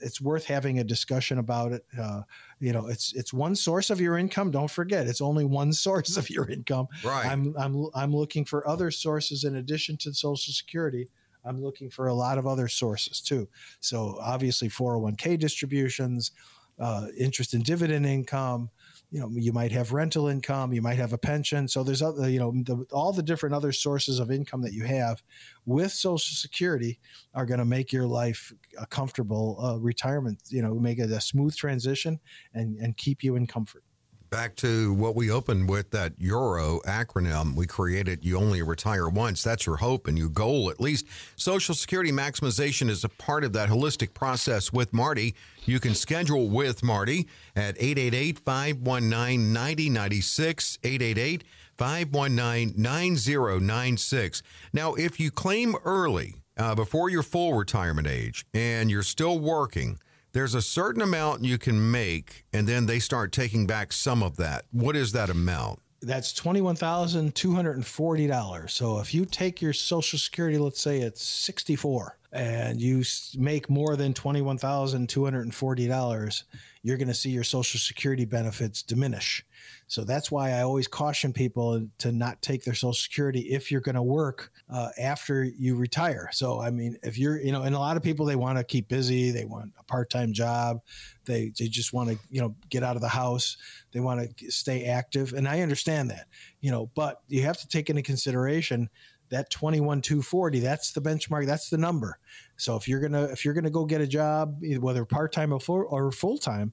[0.00, 1.84] it's worth having a discussion about it.
[2.00, 2.22] Uh,
[2.58, 4.50] you know, it's it's one source of your income.
[4.50, 6.88] Don't forget, it's only one source of your income.
[7.04, 7.26] Right.
[7.26, 11.08] I'm I'm I'm looking for other sources in addition to Social Security.
[11.44, 13.48] I'm looking for a lot of other sources too.
[13.80, 16.32] So obviously, 401k distributions,
[16.78, 18.70] uh, interest and dividend income,
[19.10, 21.68] you know you might have rental income you might have a pension.
[21.68, 24.84] So there's other you know the, all the different other sources of income that you
[24.84, 25.22] have
[25.64, 26.98] with social security
[27.34, 31.20] are going to make your life a comfortable uh, retirement you know make it a
[31.20, 32.18] smooth transition
[32.54, 33.84] and and keep you in comfort
[34.30, 37.54] back to what we opened with that YORO acronym.
[37.54, 39.42] We created you only retire once.
[39.42, 41.06] That's your hope and your goal at least.
[41.36, 45.34] Social security maximization is a part of that holistic process with marty.
[45.64, 51.44] You can schedule with marty at 888-519-9096 888
[51.76, 59.02] 519 9096 now if you claim early uh, before your full retirement age and you're
[59.02, 59.98] still working
[60.36, 64.36] there's a certain amount you can make, and then they start taking back some of
[64.36, 64.66] that.
[64.70, 65.78] What is that amount?
[66.02, 68.70] That's $21,240.
[68.70, 73.02] So if you take your Social Security, let's say it's 64 and you
[73.38, 76.42] make more than $21,240,
[76.82, 79.42] you're going to see your Social Security benefits diminish.
[79.88, 83.80] So that's why I always caution people to not take their Social Security if you're
[83.80, 86.28] going to work uh, after you retire.
[86.32, 88.64] So, I mean, if you're, you know, and a lot of people, they want to
[88.64, 90.80] keep busy, they want a part time job,
[91.24, 93.56] they, they just want to, you know, get out of the house,
[93.92, 95.32] they want to stay active.
[95.32, 96.26] And I understand that,
[96.60, 98.90] you know, but you have to take into consideration
[99.30, 102.18] that 21 240 that's the benchmark that's the number
[102.56, 105.84] so if you're gonna if you're gonna go get a job whether part-time or, full,
[105.88, 106.72] or full-time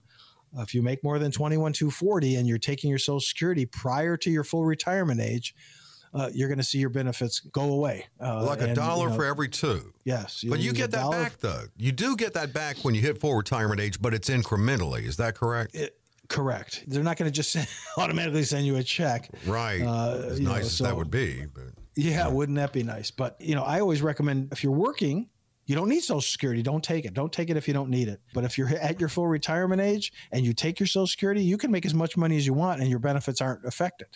[0.60, 4.30] if you make more than 21 240 and you're taking your social security prior to
[4.30, 5.54] your full retirement age
[6.14, 8.06] uh, you're going to see your benefits go away.
[8.22, 9.94] Uh, like a and, dollar you know, for every two.
[10.04, 10.44] Yes.
[10.48, 11.64] But you get that back, though.
[11.76, 15.06] You do get that back when you hit full retirement age, but it's incrementally.
[15.06, 15.74] Is that correct?
[15.74, 15.98] It,
[16.30, 16.84] correct.
[16.88, 17.58] They're not going to just
[17.98, 19.30] automatically send you a check.
[19.48, 19.82] Right.
[19.82, 21.46] Uh, as nice know, as so, that would be.
[21.52, 23.10] But, yeah, wouldn't that be nice?
[23.10, 25.30] But, you know, I always recommend if you're working,
[25.66, 26.62] You don't need Social Security.
[26.62, 27.14] Don't take it.
[27.14, 28.20] Don't take it if you don't need it.
[28.34, 31.58] But if you're at your full retirement age and you take your Social Security, you
[31.58, 34.08] can make as much money as you want and your benefits aren't affected.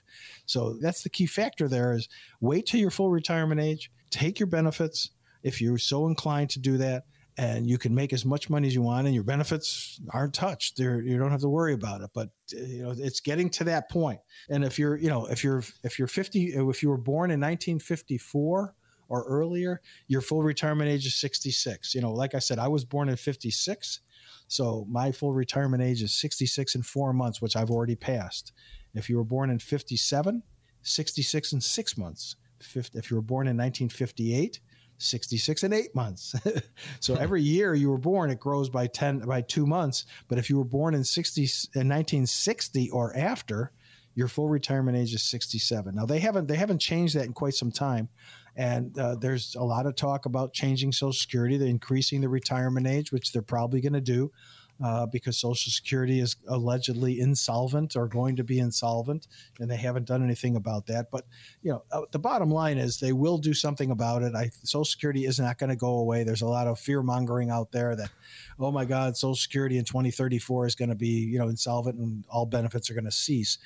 [0.45, 2.10] So that's the key factor there is
[2.41, 5.12] wait till your full retirement age, take your benefits
[5.43, 7.06] if you're so inclined to do that
[7.38, 10.78] and you can make as much money as you want and your benefits aren't touched
[10.78, 13.64] They're, you don't have to worry about it but eh, you know it's getting to
[13.66, 13.98] that point.
[13.98, 14.20] point
[14.50, 17.39] and if you're you know if you're if you're 50 if you were born in
[17.39, 18.76] 1954
[19.10, 21.95] or earlier, your full retirement age is 66.
[21.95, 24.01] You know, like I said, I was born in 56.
[24.47, 28.53] So my full retirement age is 66 and four months, which I've already passed.
[28.93, 30.43] If you were born in 57,
[30.82, 32.36] 66 and six months.
[32.60, 34.60] If you were born in 1958,
[34.99, 36.34] 66 and eight months.
[36.99, 40.05] so every year you were born, it grows by 10 by two months.
[40.28, 43.72] But if you were born in 60 in 1960 or after,
[44.16, 45.93] your full retirement age is 67.
[45.93, 48.10] Now they haven't they haven't changed that in quite some time.
[48.58, 52.88] And uh, there's a lot of talk about changing Social Security, the increasing the retirement
[52.88, 54.32] age, which they're probably going to do.
[54.84, 59.28] Uh, because Social Security is allegedly insolvent or going to be insolvent,
[59.60, 61.08] and they haven't done anything about that.
[61.12, 61.26] But
[61.64, 64.36] you know, uh, the bottom line is they will do something about it.
[64.36, 66.24] I, Social Security is not going to go away.
[66.24, 68.12] There's a lot of fear mongering out there that,
[68.60, 72.24] oh my God, Social Security in 2034 is going to be you know insolvent and
[72.30, 73.58] all benefits are going to cease.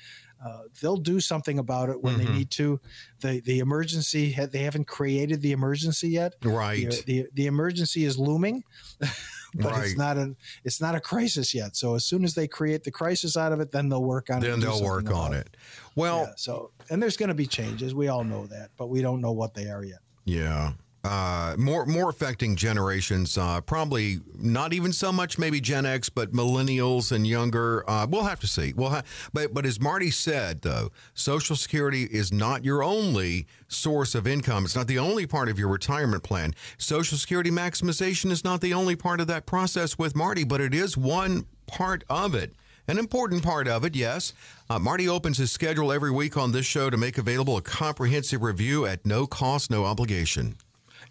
[0.44, 2.26] Uh, they'll do something about it when mm-hmm.
[2.26, 2.80] they need to.
[3.20, 6.34] The the emergency they haven't created the emergency yet.
[6.42, 6.90] Right.
[6.90, 8.64] The the, the emergency is looming,
[8.98, 9.84] but right.
[9.84, 10.34] it's not a
[10.64, 11.76] it's not a crisis yet.
[11.76, 14.40] So as soon as they create the crisis out of it, then they'll work on
[14.40, 14.52] then it.
[14.52, 15.46] Then they'll work on it.
[15.46, 15.56] it.
[15.94, 17.94] Well, yeah, so and there's going to be changes.
[17.94, 20.00] We all know that, but we don't know what they are yet.
[20.24, 20.72] Yeah
[21.04, 23.36] uh, more more affecting generations.
[23.36, 27.88] Uh, probably not even so much maybe Gen X, but millennials and younger.
[27.90, 28.72] Uh, we'll have to see.
[28.72, 34.14] We'll ha- but but as Marty said, though, Social Security is not your only source
[34.14, 34.64] of income.
[34.64, 36.54] It's not the only part of your retirement plan.
[36.78, 40.74] Social Security maximization is not the only part of that process with Marty, but it
[40.74, 42.52] is one part of it.
[42.88, 44.34] An important part of it, yes.
[44.68, 48.42] Uh, Marty opens his schedule every week on this show to make available a comprehensive
[48.42, 50.56] review at no cost, no obligation.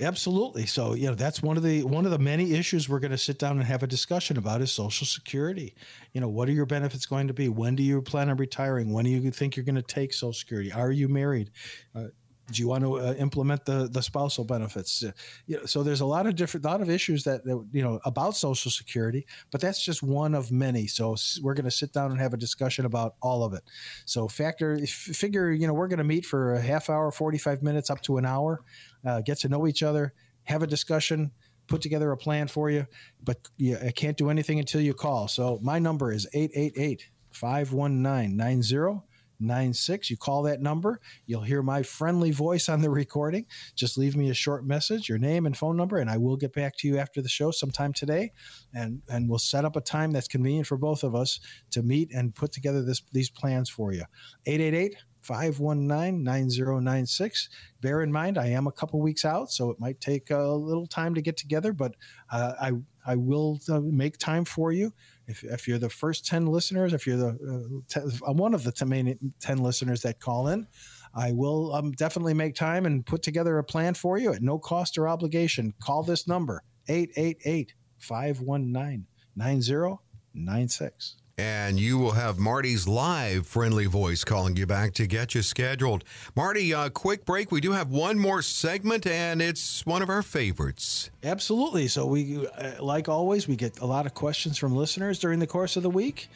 [0.01, 0.65] Absolutely.
[0.65, 3.17] So, you know, that's one of the one of the many issues we're going to
[3.17, 5.75] sit down and have a discussion about is Social Security.
[6.13, 7.49] You know, what are your benefits going to be?
[7.49, 8.91] When do you plan on retiring?
[8.91, 10.71] When do you think you're going to take Social Security?
[10.71, 11.51] Are you married?
[11.95, 12.05] Uh,
[12.51, 15.03] do you want to uh, implement the the spousal benefits?
[15.03, 15.11] Uh,
[15.47, 17.99] you know, so there's a lot of different lot of issues that, that, you know
[18.05, 20.87] about Social Security, but that's just one of many.
[20.87, 23.63] So we're going to sit down and have a discussion about all of it.
[24.05, 27.89] So factor figure, you know, we're going to meet for a half hour, 45 minutes,
[27.89, 28.61] up to an hour,
[29.05, 31.31] uh, get to know each other, have a discussion.
[31.67, 32.85] Put together a plan for you,
[33.23, 35.29] but you, I can't do anything until you call.
[35.29, 39.01] So my number is 888 519 90
[39.41, 40.09] 96.
[40.09, 43.45] You call that number, you'll hear my friendly voice on the recording.
[43.75, 46.53] Just leave me a short message, your name and phone number, and I will get
[46.53, 48.31] back to you after the show sometime today.
[48.73, 51.39] And, and we'll set up a time that's convenient for both of us
[51.71, 54.03] to meet and put together this, these plans for you.
[54.45, 57.49] 888 519 9096.
[57.81, 60.87] Bear in mind, I am a couple weeks out, so it might take a little
[60.87, 61.95] time to get together, but
[62.31, 62.71] uh, I,
[63.05, 64.93] I will uh, make time for you.
[65.28, 68.63] If, if you're the first 10 listeners, if you're the uh, ten, uh, one of
[68.63, 70.67] the 10, 10 listeners that call in,
[71.13, 74.57] I will um, definitely make time and put together a plan for you at no
[74.57, 75.74] cost or obligation.
[75.82, 79.05] Call this number 888 519
[79.36, 85.41] 9096 and you will have Marty's live friendly voice calling you back to get you
[85.41, 86.03] scheduled.
[86.36, 87.51] Marty, uh, quick break.
[87.51, 91.09] We do have one more segment, and it's one of our favorites.
[91.23, 91.88] Absolutely.
[91.88, 95.47] So we, uh, like always, we get a lot of questions from listeners during the
[95.47, 96.29] course of the week,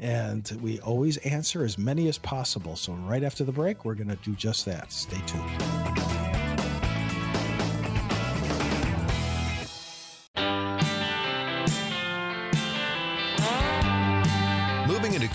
[0.00, 2.76] and we always answer as many as possible.
[2.76, 4.92] So right after the break, we're going to do just that.
[4.92, 6.21] Stay tuned.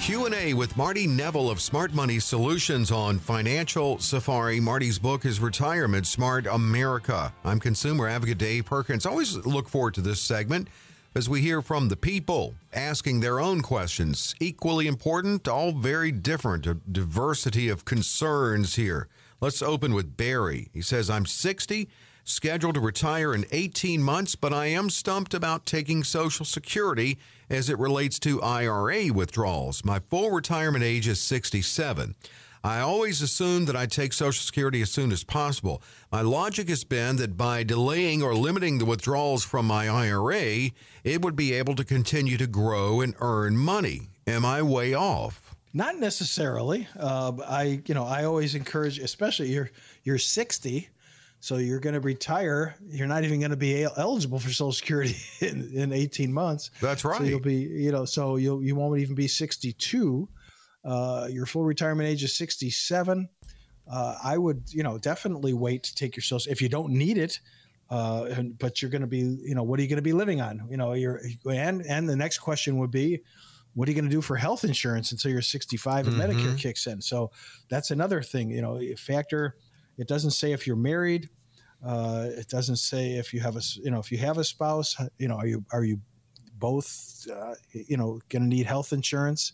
[0.08, 4.58] Q&A with Marty Nevel of Smart Money Solutions on Financial Safari.
[4.58, 7.34] Marty's book is Retirement Smart America.
[7.44, 9.06] I'm consumer advocate Dave Perkins.
[9.06, 10.70] Always look forward to this segment
[11.14, 14.34] as we hear from the people asking their own questions.
[14.40, 19.10] Equally important, all very different, a diversity of concerns here.
[19.42, 20.70] Let's open with Barry.
[20.74, 21.90] He says, I'm 60
[22.30, 27.18] scheduled to retire in 18 months, but I am stumped about taking Social Security
[27.50, 29.86] as it relates to IRA withdrawals.
[29.86, 32.16] My full retirement age is 67.
[32.64, 35.82] I always assumed that I'd take Social Security as soon as possible.
[36.12, 40.72] My logic has been that by delaying or limiting the withdrawals from my IRA,
[41.04, 44.10] it would be able to continue to grow and earn money.
[44.26, 45.56] Am I way off?
[45.74, 46.88] Not necessarily.
[47.00, 49.70] Uh, I, you know, I always encourage, especially you're
[50.04, 50.90] you're 60,
[51.48, 52.76] So you're going to retire.
[52.90, 56.72] You're not even going to be eligible for Social Security in, in 18 months.
[56.82, 57.20] That's right.
[57.20, 60.28] So you'll be, you know, so you'll you won't even be 62.
[60.84, 63.30] Uh, your full retirement age is 67.
[63.90, 67.18] Uh, I would, you know, definitely wait to take your social if you don't need
[67.18, 67.40] it.
[67.90, 70.12] Uh, and, but you're going to be, you know, what are you going to be
[70.12, 70.68] living on?
[70.70, 73.22] You know, you're and and the next question would be,
[73.74, 76.30] what are you going to do for health insurance until you're 65 and mm-hmm.
[76.30, 77.02] Medicare kicks in?
[77.02, 77.32] So
[77.70, 78.52] that's another thing.
[78.52, 79.56] You know, factor.
[79.98, 81.30] It doesn't say if you're married.
[81.86, 84.96] Uh, it doesn't say if you have a, you know, if you have a spouse.
[85.18, 86.00] You know, are you are you
[86.60, 89.54] both, uh, you know, going to need health insurance?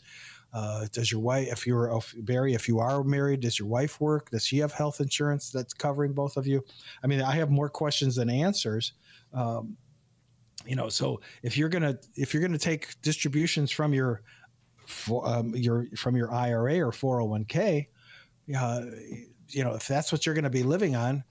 [0.54, 4.00] Uh, does your wife, if you're if, Barry, if you are married, does your wife
[4.00, 4.30] work?
[4.30, 6.64] Does she have health insurance that's covering both of you?
[7.04, 8.94] I mean, I have more questions than answers.
[9.34, 9.76] Um,
[10.66, 14.22] you know, so if you're gonna if you're gonna take distributions from your
[14.86, 17.88] for, um, your from your IRA or 401k,
[18.56, 18.82] uh,
[19.50, 21.24] you know, if that's what you're going to be living on,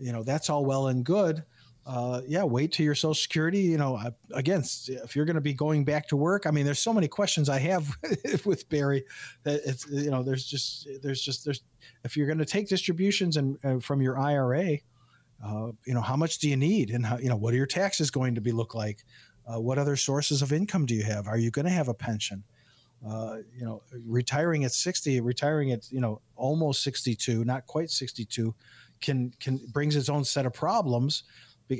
[0.00, 1.44] you know, that's all well and good
[1.86, 3.60] uh, yeah, wait till your Social Security.
[3.60, 4.00] You know,
[4.32, 7.08] again, if you're going to be going back to work, I mean, there's so many
[7.08, 7.96] questions I have
[8.44, 9.04] with Barry
[9.44, 11.62] that it's you know, there's just there's just there's
[12.04, 14.78] if you're going to take distributions and from your IRA,
[15.44, 17.66] uh, you know, how much do you need, and how you know, what are your
[17.66, 19.04] taxes going to be look like?
[19.52, 21.26] Uh, what other sources of income do you have?
[21.26, 22.44] Are you going to have a pension?
[23.04, 28.54] Uh, you know, retiring at 60, retiring at you know almost 62, not quite 62,
[29.00, 31.24] can can brings its own set of problems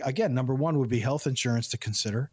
[0.05, 2.31] again, number one would be health insurance to consider.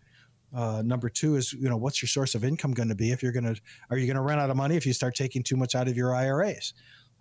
[0.53, 3.11] Uh, number two is, you know, what's your source of income going to be?
[3.11, 3.59] If you're going to,
[3.89, 5.87] are you going to run out of money if you start taking too much out
[5.87, 6.73] of your IRAs?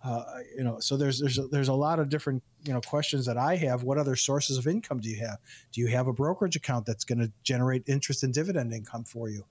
[0.03, 0.23] Uh,
[0.55, 3.35] you know, so there's there's a, there's a lot of different you know questions that
[3.35, 3.81] I have.
[3.81, 5.39] What other sources of income do you have?
[5.71, 9.27] Do you have a brokerage account that's going to generate interest and dividend income for
[9.27, 9.43] you?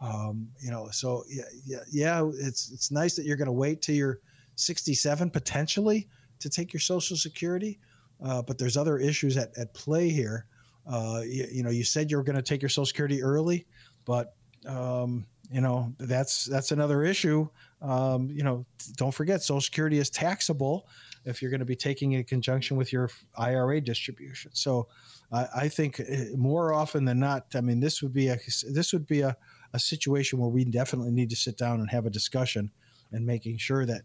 [0.00, 3.82] Um, you know, so yeah, yeah, yeah, it's it's nice that you're going to wait
[3.82, 4.20] till you're
[4.54, 6.08] 67 potentially
[6.40, 7.78] to take your Social Security.
[8.22, 10.46] Uh, but there's other issues at, at play here.
[10.86, 13.66] Uh, you, you, know, you said you were going to take your Social Security early,
[14.04, 14.34] but
[14.66, 17.48] um, you know that's that's another issue.
[17.80, 18.66] Um, you know,
[18.96, 20.88] don't forget Social Security is taxable
[21.24, 24.50] if you're going to be taking it in conjunction with your IRA distribution.
[24.54, 24.88] So,
[25.30, 28.38] I think uh, more often than not, I mean, this would be a
[28.70, 29.36] this would be a,
[29.72, 32.70] a situation where we definitely need to sit down and have a discussion
[33.12, 34.02] and making sure that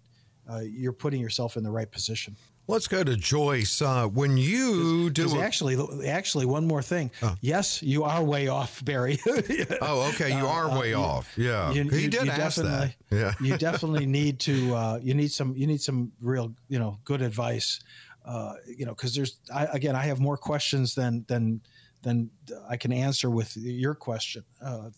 [0.51, 2.35] uh, you're putting yourself in the right position.
[2.65, 3.81] Let's go to Joyce.
[3.81, 5.77] Uh, when you do a- actually,
[6.07, 7.11] actually, one more thing.
[7.41, 9.19] Yes, you are way off, Barry.
[9.81, 11.37] oh, okay, you are uh, way uh, off.
[11.37, 12.95] Yeah, you, he you, did you ask that.
[13.11, 14.73] Yeah, you definitely need to.
[14.73, 15.55] Uh, you need some.
[15.57, 17.81] You need some real, you know, good advice.
[18.25, 21.61] Uh, you know, because there's I, again, I have more questions than than
[22.01, 22.29] than
[22.69, 24.45] I can answer with your question.
[24.61, 24.89] Uh,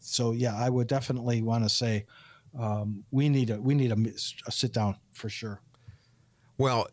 [0.00, 2.06] so yeah, I would definitely want to say
[2.58, 3.96] um, we need a we need a,
[4.46, 5.60] a sit down for sure.
[6.58, 6.88] Well,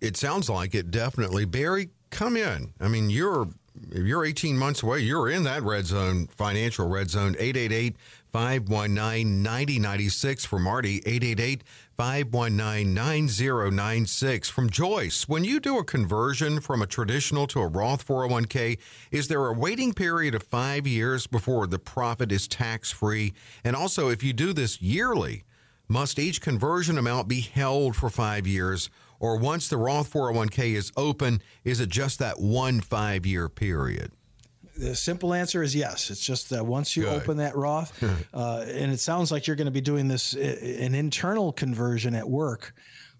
[0.00, 1.44] it sounds like it definitely.
[1.44, 2.72] Barry, come in.
[2.80, 3.48] I mean, you're
[3.92, 5.00] you're 18 months away.
[5.00, 7.34] You're in that red zone, financial red zone.
[7.38, 7.96] 888
[8.30, 10.98] 519 9096 for Marty.
[10.98, 11.64] 888
[11.96, 15.28] 519 9096 from Joyce.
[15.28, 18.78] When you do a conversion from a traditional to a Roth 401k,
[19.12, 23.32] is there a waiting period of five years before the profit is tax free?
[23.62, 25.44] And also, if you do this yearly,
[25.86, 28.90] must each conversion amount be held for five years?
[29.20, 34.10] Or once the Roth 401k is open, is it just that one five year period?
[34.76, 36.10] The simple answer is yes.
[36.10, 37.22] It's just that once you Good.
[37.22, 38.02] open that Roth,
[38.34, 42.28] uh, and it sounds like you're going to be doing this an internal conversion at
[42.28, 42.74] work.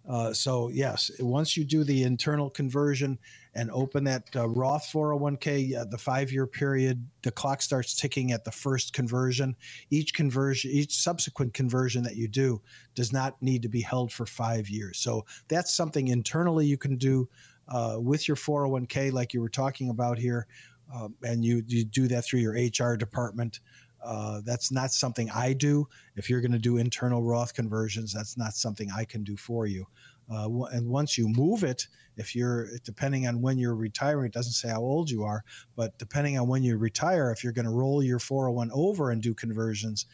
[0.09, 3.19] Uh, so yes, once you do the internal conversion,
[3.55, 8.33] and open that uh, Roth 401k, uh, the five year period, the clock starts ticking
[8.33, 9.55] at the first conversion.
[9.91, 12.61] Each conversion, each subsequent conversion that you do
[12.95, 14.99] does not need to be held for five years.
[14.99, 17.29] So that's something internally you can do
[17.69, 20.47] uh, with your 401k, like you were talking about here.
[20.95, 23.61] Um, and you, you do that through your HR department.
[24.05, 25.89] Uh, that's not something I do.
[26.15, 29.67] If you're going to do internal Roth conversions, that's not something I can do for
[29.67, 29.87] you.
[30.31, 34.53] Uh, and once you move it, if you're depending on when you're retiring, it doesn't
[34.53, 35.45] say how old you are,
[35.77, 39.23] but depending on when you retire, if you're going to roll your 401 over and
[39.23, 40.07] do conversions,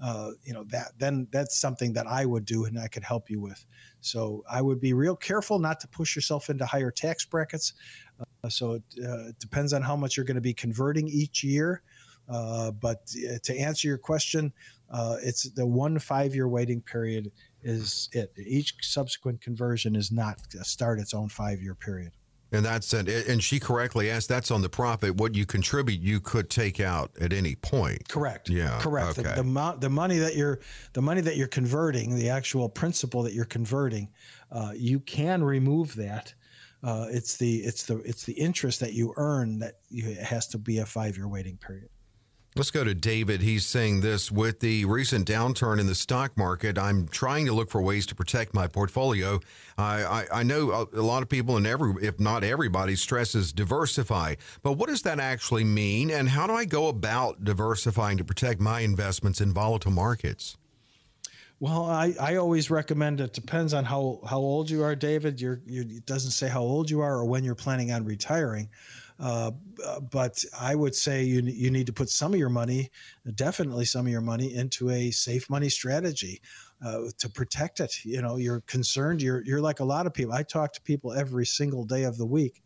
[0.00, 3.28] uh, you know that then that's something that I would do and I could help
[3.28, 3.64] you with.
[4.00, 7.72] So I would be real careful not to push yourself into higher tax brackets.
[8.20, 11.82] Uh, so it uh, depends on how much you're going to be converting each year.
[12.28, 14.52] Uh, but uh, to answer your question,
[14.90, 17.30] uh, it's the one five year waiting period
[17.62, 18.32] is it.
[18.36, 22.12] Each subsequent conversion is not start its own five year period.
[22.50, 25.16] And that's and, and she correctly asked that's on the profit.
[25.16, 28.08] What you contribute, you could take out at any point.
[28.08, 28.48] Correct.
[28.48, 28.78] Yeah.
[28.80, 29.18] Correct.
[29.18, 29.34] Okay.
[29.34, 30.60] The, the, the money that you're
[30.94, 34.08] the money that you're converting, the actual principal that you're converting,
[34.50, 36.32] uh, you can remove that
[36.82, 40.46] Uh, it's the it's the it's the interest that you earn that you, it has
[40.48, 41.88] to be a five year waiting period.
[42.56, 43.40] Let's go to David.
[43.40, 46.76] He's saying this with the recent downturn in the stock market.
[46.76, 49.38] I'm trying to look for ways to protect my portfolio.
[49.76, 54.34] I, I, I know a, lot of people, and every, if not everybody, stresses diversify.
[54.62, 56.10] But what does that actually mean?
[56.10, 60.56] And how do I go about diversifying to protect my investments in volatile markets?
[61.60, 65.40] Well, I, I always recommend it depends on how, how old you are, David.
[65.40, 68.68] You're, you're, it doesn't say how old you are or when you're planning on retiring.
[69.18, 69.50] Uh,
[70.12, 72.88] but I would say you you need to put some of your money,
[73.34, 76.40] definitely some of your money, into a safe money strategy
[76.84, 78.04] uh, to protect it.
[78.04, 79.20] You know, you're concerned.
[79.20, 80.34] You're you're like a lot of people.
[80.34, 82.62] I talk to people every single day of the week,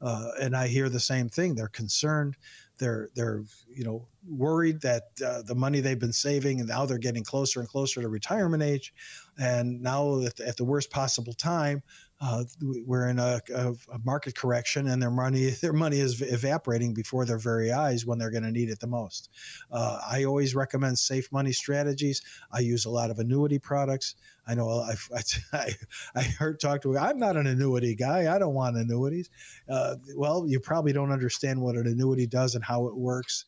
[0.00, 1.56] uh, and I hear the same thing.
[1.56, 2.36] They're concerned.
[2.78, 6.98] They're they're you know worried that uh, the money they've been saving and now they're
[6.98, 8.92] getting closer and closer to retirement age,
[9.38, 11.82] and now at, at the worst possible time,
[12.20, 16.94] uh, we're in a, a, a, market correction and their money their money is evaporating
[16.94, 19.28] before their very eyes when they're going to need it the most.
[19.70, 22.22] Uh, I always recommend safe money strategies.
[22.50, 24.14] I use a lot of annuity products.
[24.46, 25.08] I know I've,
[25.52, 25.74] I,
[26.14, 28.34] I heard talk to I'm not an annuity guy.
[28.34, 29.28] I don't want annuities.
[29.68, 33.44] Uh, well, you probably don't understand what an annuity does and how it works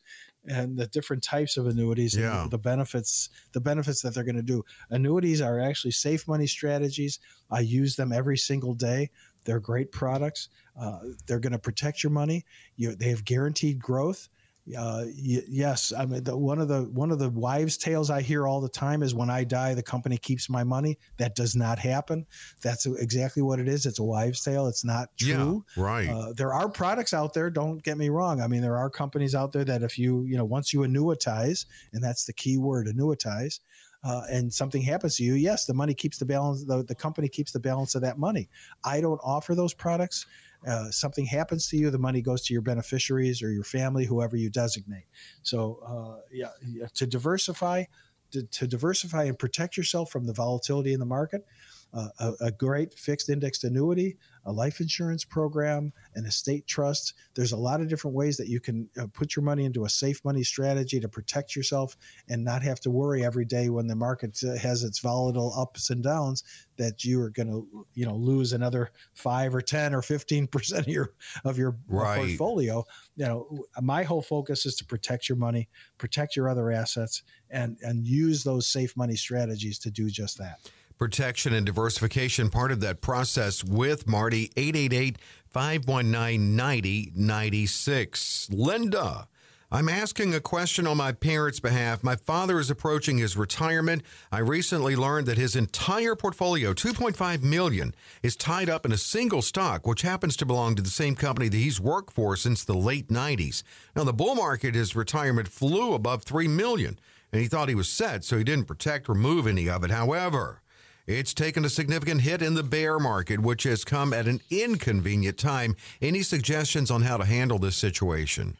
[0.47, 2.43] and the different types of annuities yeah.
[2.43, 4.63] and the benefits the benefits that they're going to do.
[4.89, 7.19] Annuities are actually safe money strategies.
[7.51, 9.09] I use them every single day.
[9.45, 10.49] They're great products.
[10.79, 12.45] Uh, they're going to protect your money.
[12.77, 14.29] You, they have guaranteed growth
[14.77, 18.21] uh, y- yes, I mean the, one of the one of the wives' tales I
[18.21, 20.97] hear all the time is when I die, the company keeps my money.
[21.17, 22.25] That does not happen.
[22.61, 23.85] That's exactly what it is.
[23.85, 24.67] It's a wives' tale.
[24.67, 25.63] It's not true.
[25.75, 26.09] Yeah, right.
[26.09, 27.49] Uh, there are products out there.
[27.49, 28.41] Don't get me wrong.
[28.41, 31.65] I mean, there are companies out there that if you you know once you annuitize,
[31.93, 33.59] and that's the key word, annuitize.
[34.01, 36.63] Uh, and something happens to you, yes, the money keeps the balance.
[36.63, 38.47] The, the company keeps the balance of that money.
[38.85, 40.25] I don't offer those products
[40.67, 44.35] uh, something happens to you, the money goes to your beneficiaries or your family, whoever
[44.35, 45.05] you designate.
[45.41, 47.85] So, uh, yeah, yeah, to diversify,
[48.31, 51.45] to, to, diversify and protect yourself from the volatility in the market,
[51.93, 54.15] uh, a, a, great fixed indexed annuity,
[54.45, 57.15] a life insurance program, an estate trust.
[57.33, 59.89] There's a lot of different ways that you can uh, put your money into a
[59.89, 63.95] safe money strategy to protect yourself and not have to worry every day when the
[63.95, 66.43] market uh, has its volatile ups and downs
[66.77, 70.85] that you are going to, you know, lose another five or ten or fifteen percent
[70.85, 71.13] of your
[71.43, 72.17] of your right.
[72.17, 72.85] portfolio.
[73.15, 77.77] You know, my whole focus is to protect your money, protect your other assets, and
[77.81, 80.59] and use those safe money strategies to do just that
[80.99, 88.49] protection and diversification part of that process with Marty 888 519 9096.
[88.51, 89.27] Linda.
[89.71, 92.03] I'm asking a question on my parents' behalf.
[92.03, 94.01] My father is approaching his retirement.
[94.31, 97.93] I recently learned that his entire portfolio, 2.5 million,
[98.23, 101.49] is tied up in a single stock, which happens to belong to the same company
[101.49, 103.61] that he's worked for since the late 90s.
[103.95, 106.99] Now, the bull market, his retirement flew above 3 million,
[107.31, 109.91] and he thought he was set, so he didn't protect or move any of it.
[109.91, 110.63] However,
[111.09, 115.39] it's taken a significant hit in the bear market, which has come at an inconvenient
[115.39, 115.75] time.
[116.01, 118.57] Any suggestions on how to handle this situation?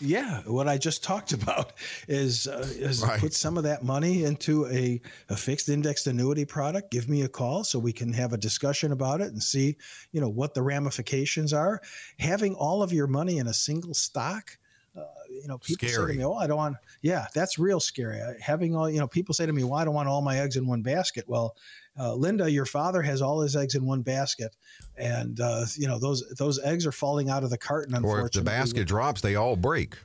[0.00, 1.72] Yeah, what I just talked about
[2.06, 3.18] is, uh, is right.
[3.18, 6.92] put some of that money into a, a fixed indexed annuity product.
[6.92, 9.76] Give me a call so we can have a discussion about it and see,
[10.12, 11.80] you know, what the ramifications are.
[12.20, 14.56] Having all of your money in a single stock
[15.40, 16.06] you know, people scary.
[16.08, 18.20] say to me, "Oh, I don't want." Yeah, that's real scary.
[18.40, 20.56] Having all, you know, people say to me, "Well, I don't want all my eggs
[20.56, 21.56] in one basket." Well,
[21.98, 24.54] uh, Linda, your father has all his eggs in one basket,
[24.96, 27.94] and uh, you know those those eggs are falling out of the carton.
[27.94, 29.96] Unfortunately, or if the basket drops, they all break.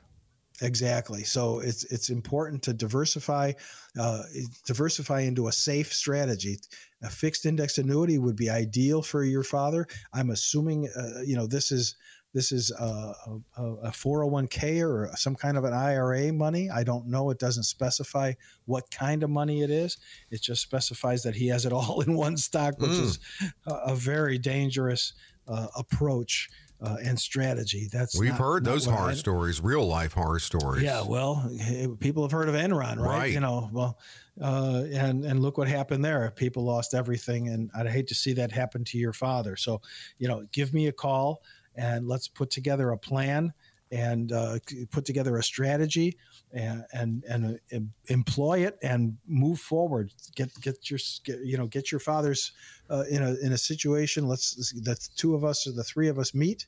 [0.60, 1.22] Exactly.
[1.22, 3.52] So it's it's important to diversify,
[3.98, 4.22] uh,
[4.66, 6.58] diversify into a safe strategy.
[7.02, 9.86] A fixed index annuity would be ideal for your father.
[10.12, 11.94] I'm assuming, uh, you know, this is
[12.34, 13.14] this is a,
[13.56, 16.68] a, a 401k or some kind of an IRA money.
[16.70, 17.30] I don't know.
[17.30, 18.34] It doesn't specify
[18.66, 19.96] what kind of money it is.
[20.30, 23.02] It just specifies that he has it all in one stock, which mm.
[23.02, 23.18] is
[23.66, 25.14] a, a, very dangerous
[25.46, 26.48] uh, approach.
[26.80, 27.88] Uh, and strategy.
[27.92, 30.84] That's we've not, heard those horror stories, real life horror stories.
[30.84, 31.50] Yeah, well,
[31.98, 33.18] people have heard of Enron, right?
[33.18, 33.32] right.
[33.32, 33.98] You know, well,
[34.40, 36.30] uh, and and look what happened there.
[36.36, 39.56] People lost everything, and I'd hate to see that happen to your father.
[39.56, 39.80] So,
[40.18, 41.42] you know, give me a call
[41.78, 43.54] and let's put together a plan
[43.90, 44.58] and uh,
[44.90, 46.18] put together a strategy
[46.52, 50.12] and and, and uh, employ it and move forward.
[50.34, 52.52] Get get your get, you know get your fathers
[52.90, 54.26] uh, in a in a situation.
[54.26, 56.66] Let's the two of us or the three of us meet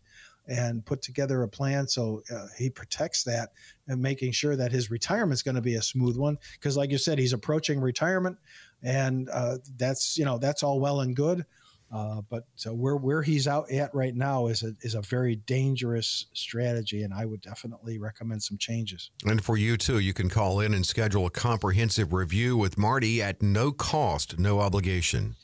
[0.49, 3.51] and put together a plan so uh, he protects that
[3.89, 6.91] and making sure that his retirement is going to be a smooth one because like
[6.91, 8.39] you said he's approaching retirement
[8.83, 11.45] and uh, that's you know that's all well and good
[11.93, 15.34] Uh, but so where where he's out at right now is a is a very
[15.34, 19.11] dangerous strategy, and I would definitely recommend some changes.
[19.26, 23.20] And for you too, you can call in and schedule a comprehensive review with Marty
[23.20, 25.34] at no cost, no obligation.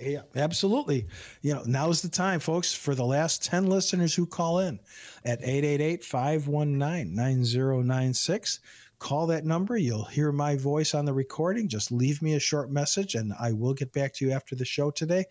[0.00, 1.06] Yeah, absolutely.
[1.40, 4.80] You know, now's the time, folks, for the last 10 listeners who call in
[5.24, 8.60] at 888 519 9096
[9.04, 9.76] call that number.
[9.76, 11.68] You'll hear my voice on the recording.
[11.68, 14.64] Just leave me a short message and I will get back to you after the
[14.64, 15.26] show today.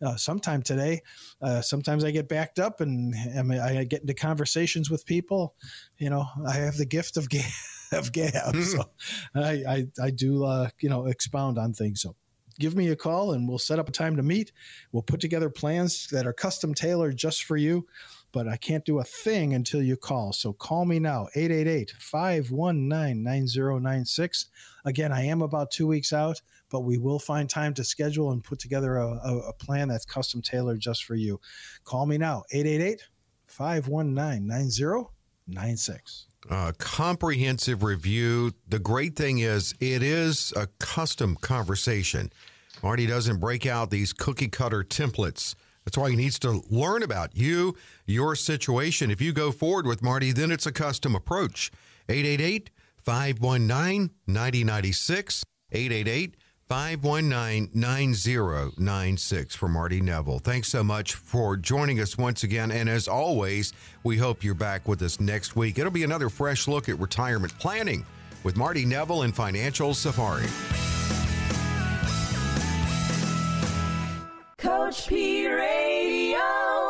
[0.00, 1.02] Uh, sometime today.
[1.42, 5.56] Uh, sometimes I get backed up and, and, I get into conversations with people.
[5.98, 7.50] You know, I have the gift of, gab,
[7.92, 8.54] of gab.
[8.56, 8.84] so
[9.34, 12.02] I, I, I do, uh, you know, expound on things.
[12.02, 12.14] So
[12.60, 14.52] give me a call and we'll set up a time to meet.
[14.92, 17.86] We'll put together plans that are custom tailored just for you
[18.36, 20.30] but I can't do a thing until you call.
[20.34, 24.46] So call me now, 888 519 9096.
[24.84, 28.44] Again, I am about two weeks out, but we will find time to schedule and
[28.44, 31.40] put together a, a, a plan that's custom tailored just for you.
[31.84, 33.06] Call me now, 888
[33.46, 36.26] 519 9096.
[36.50, 38.52] Uh, comprehensive review.
[38.68, 42.30] The great thing is, it is a custom conversation.
[42.82, 45.54] Marty doesn't break out these cookie cutter templates
[45.86, 47.76] that's why he needs to learn about you,
[48.06, 49.08] your situation.
[49.08, 51.70] If you go forward with Marty, then it's a custom approach.
[52.08, 55.44] 888 519 9096.
[55.70, 56.36] 888
[56.68, 60.42] 519 9096 for Marty Nevel.
[60.42, 62.72] Thanks so much for joining us once again.
[62.72, 63.72] And as always,
[64.02, 65.78] we hope you're back with us next week.
[65.78, 68.04] It'll be another fresh look at retirement planning
[68.42, 70.46] with Marty Nevel and Financial Safari.
[74.86, 75.85] Coach P Radio.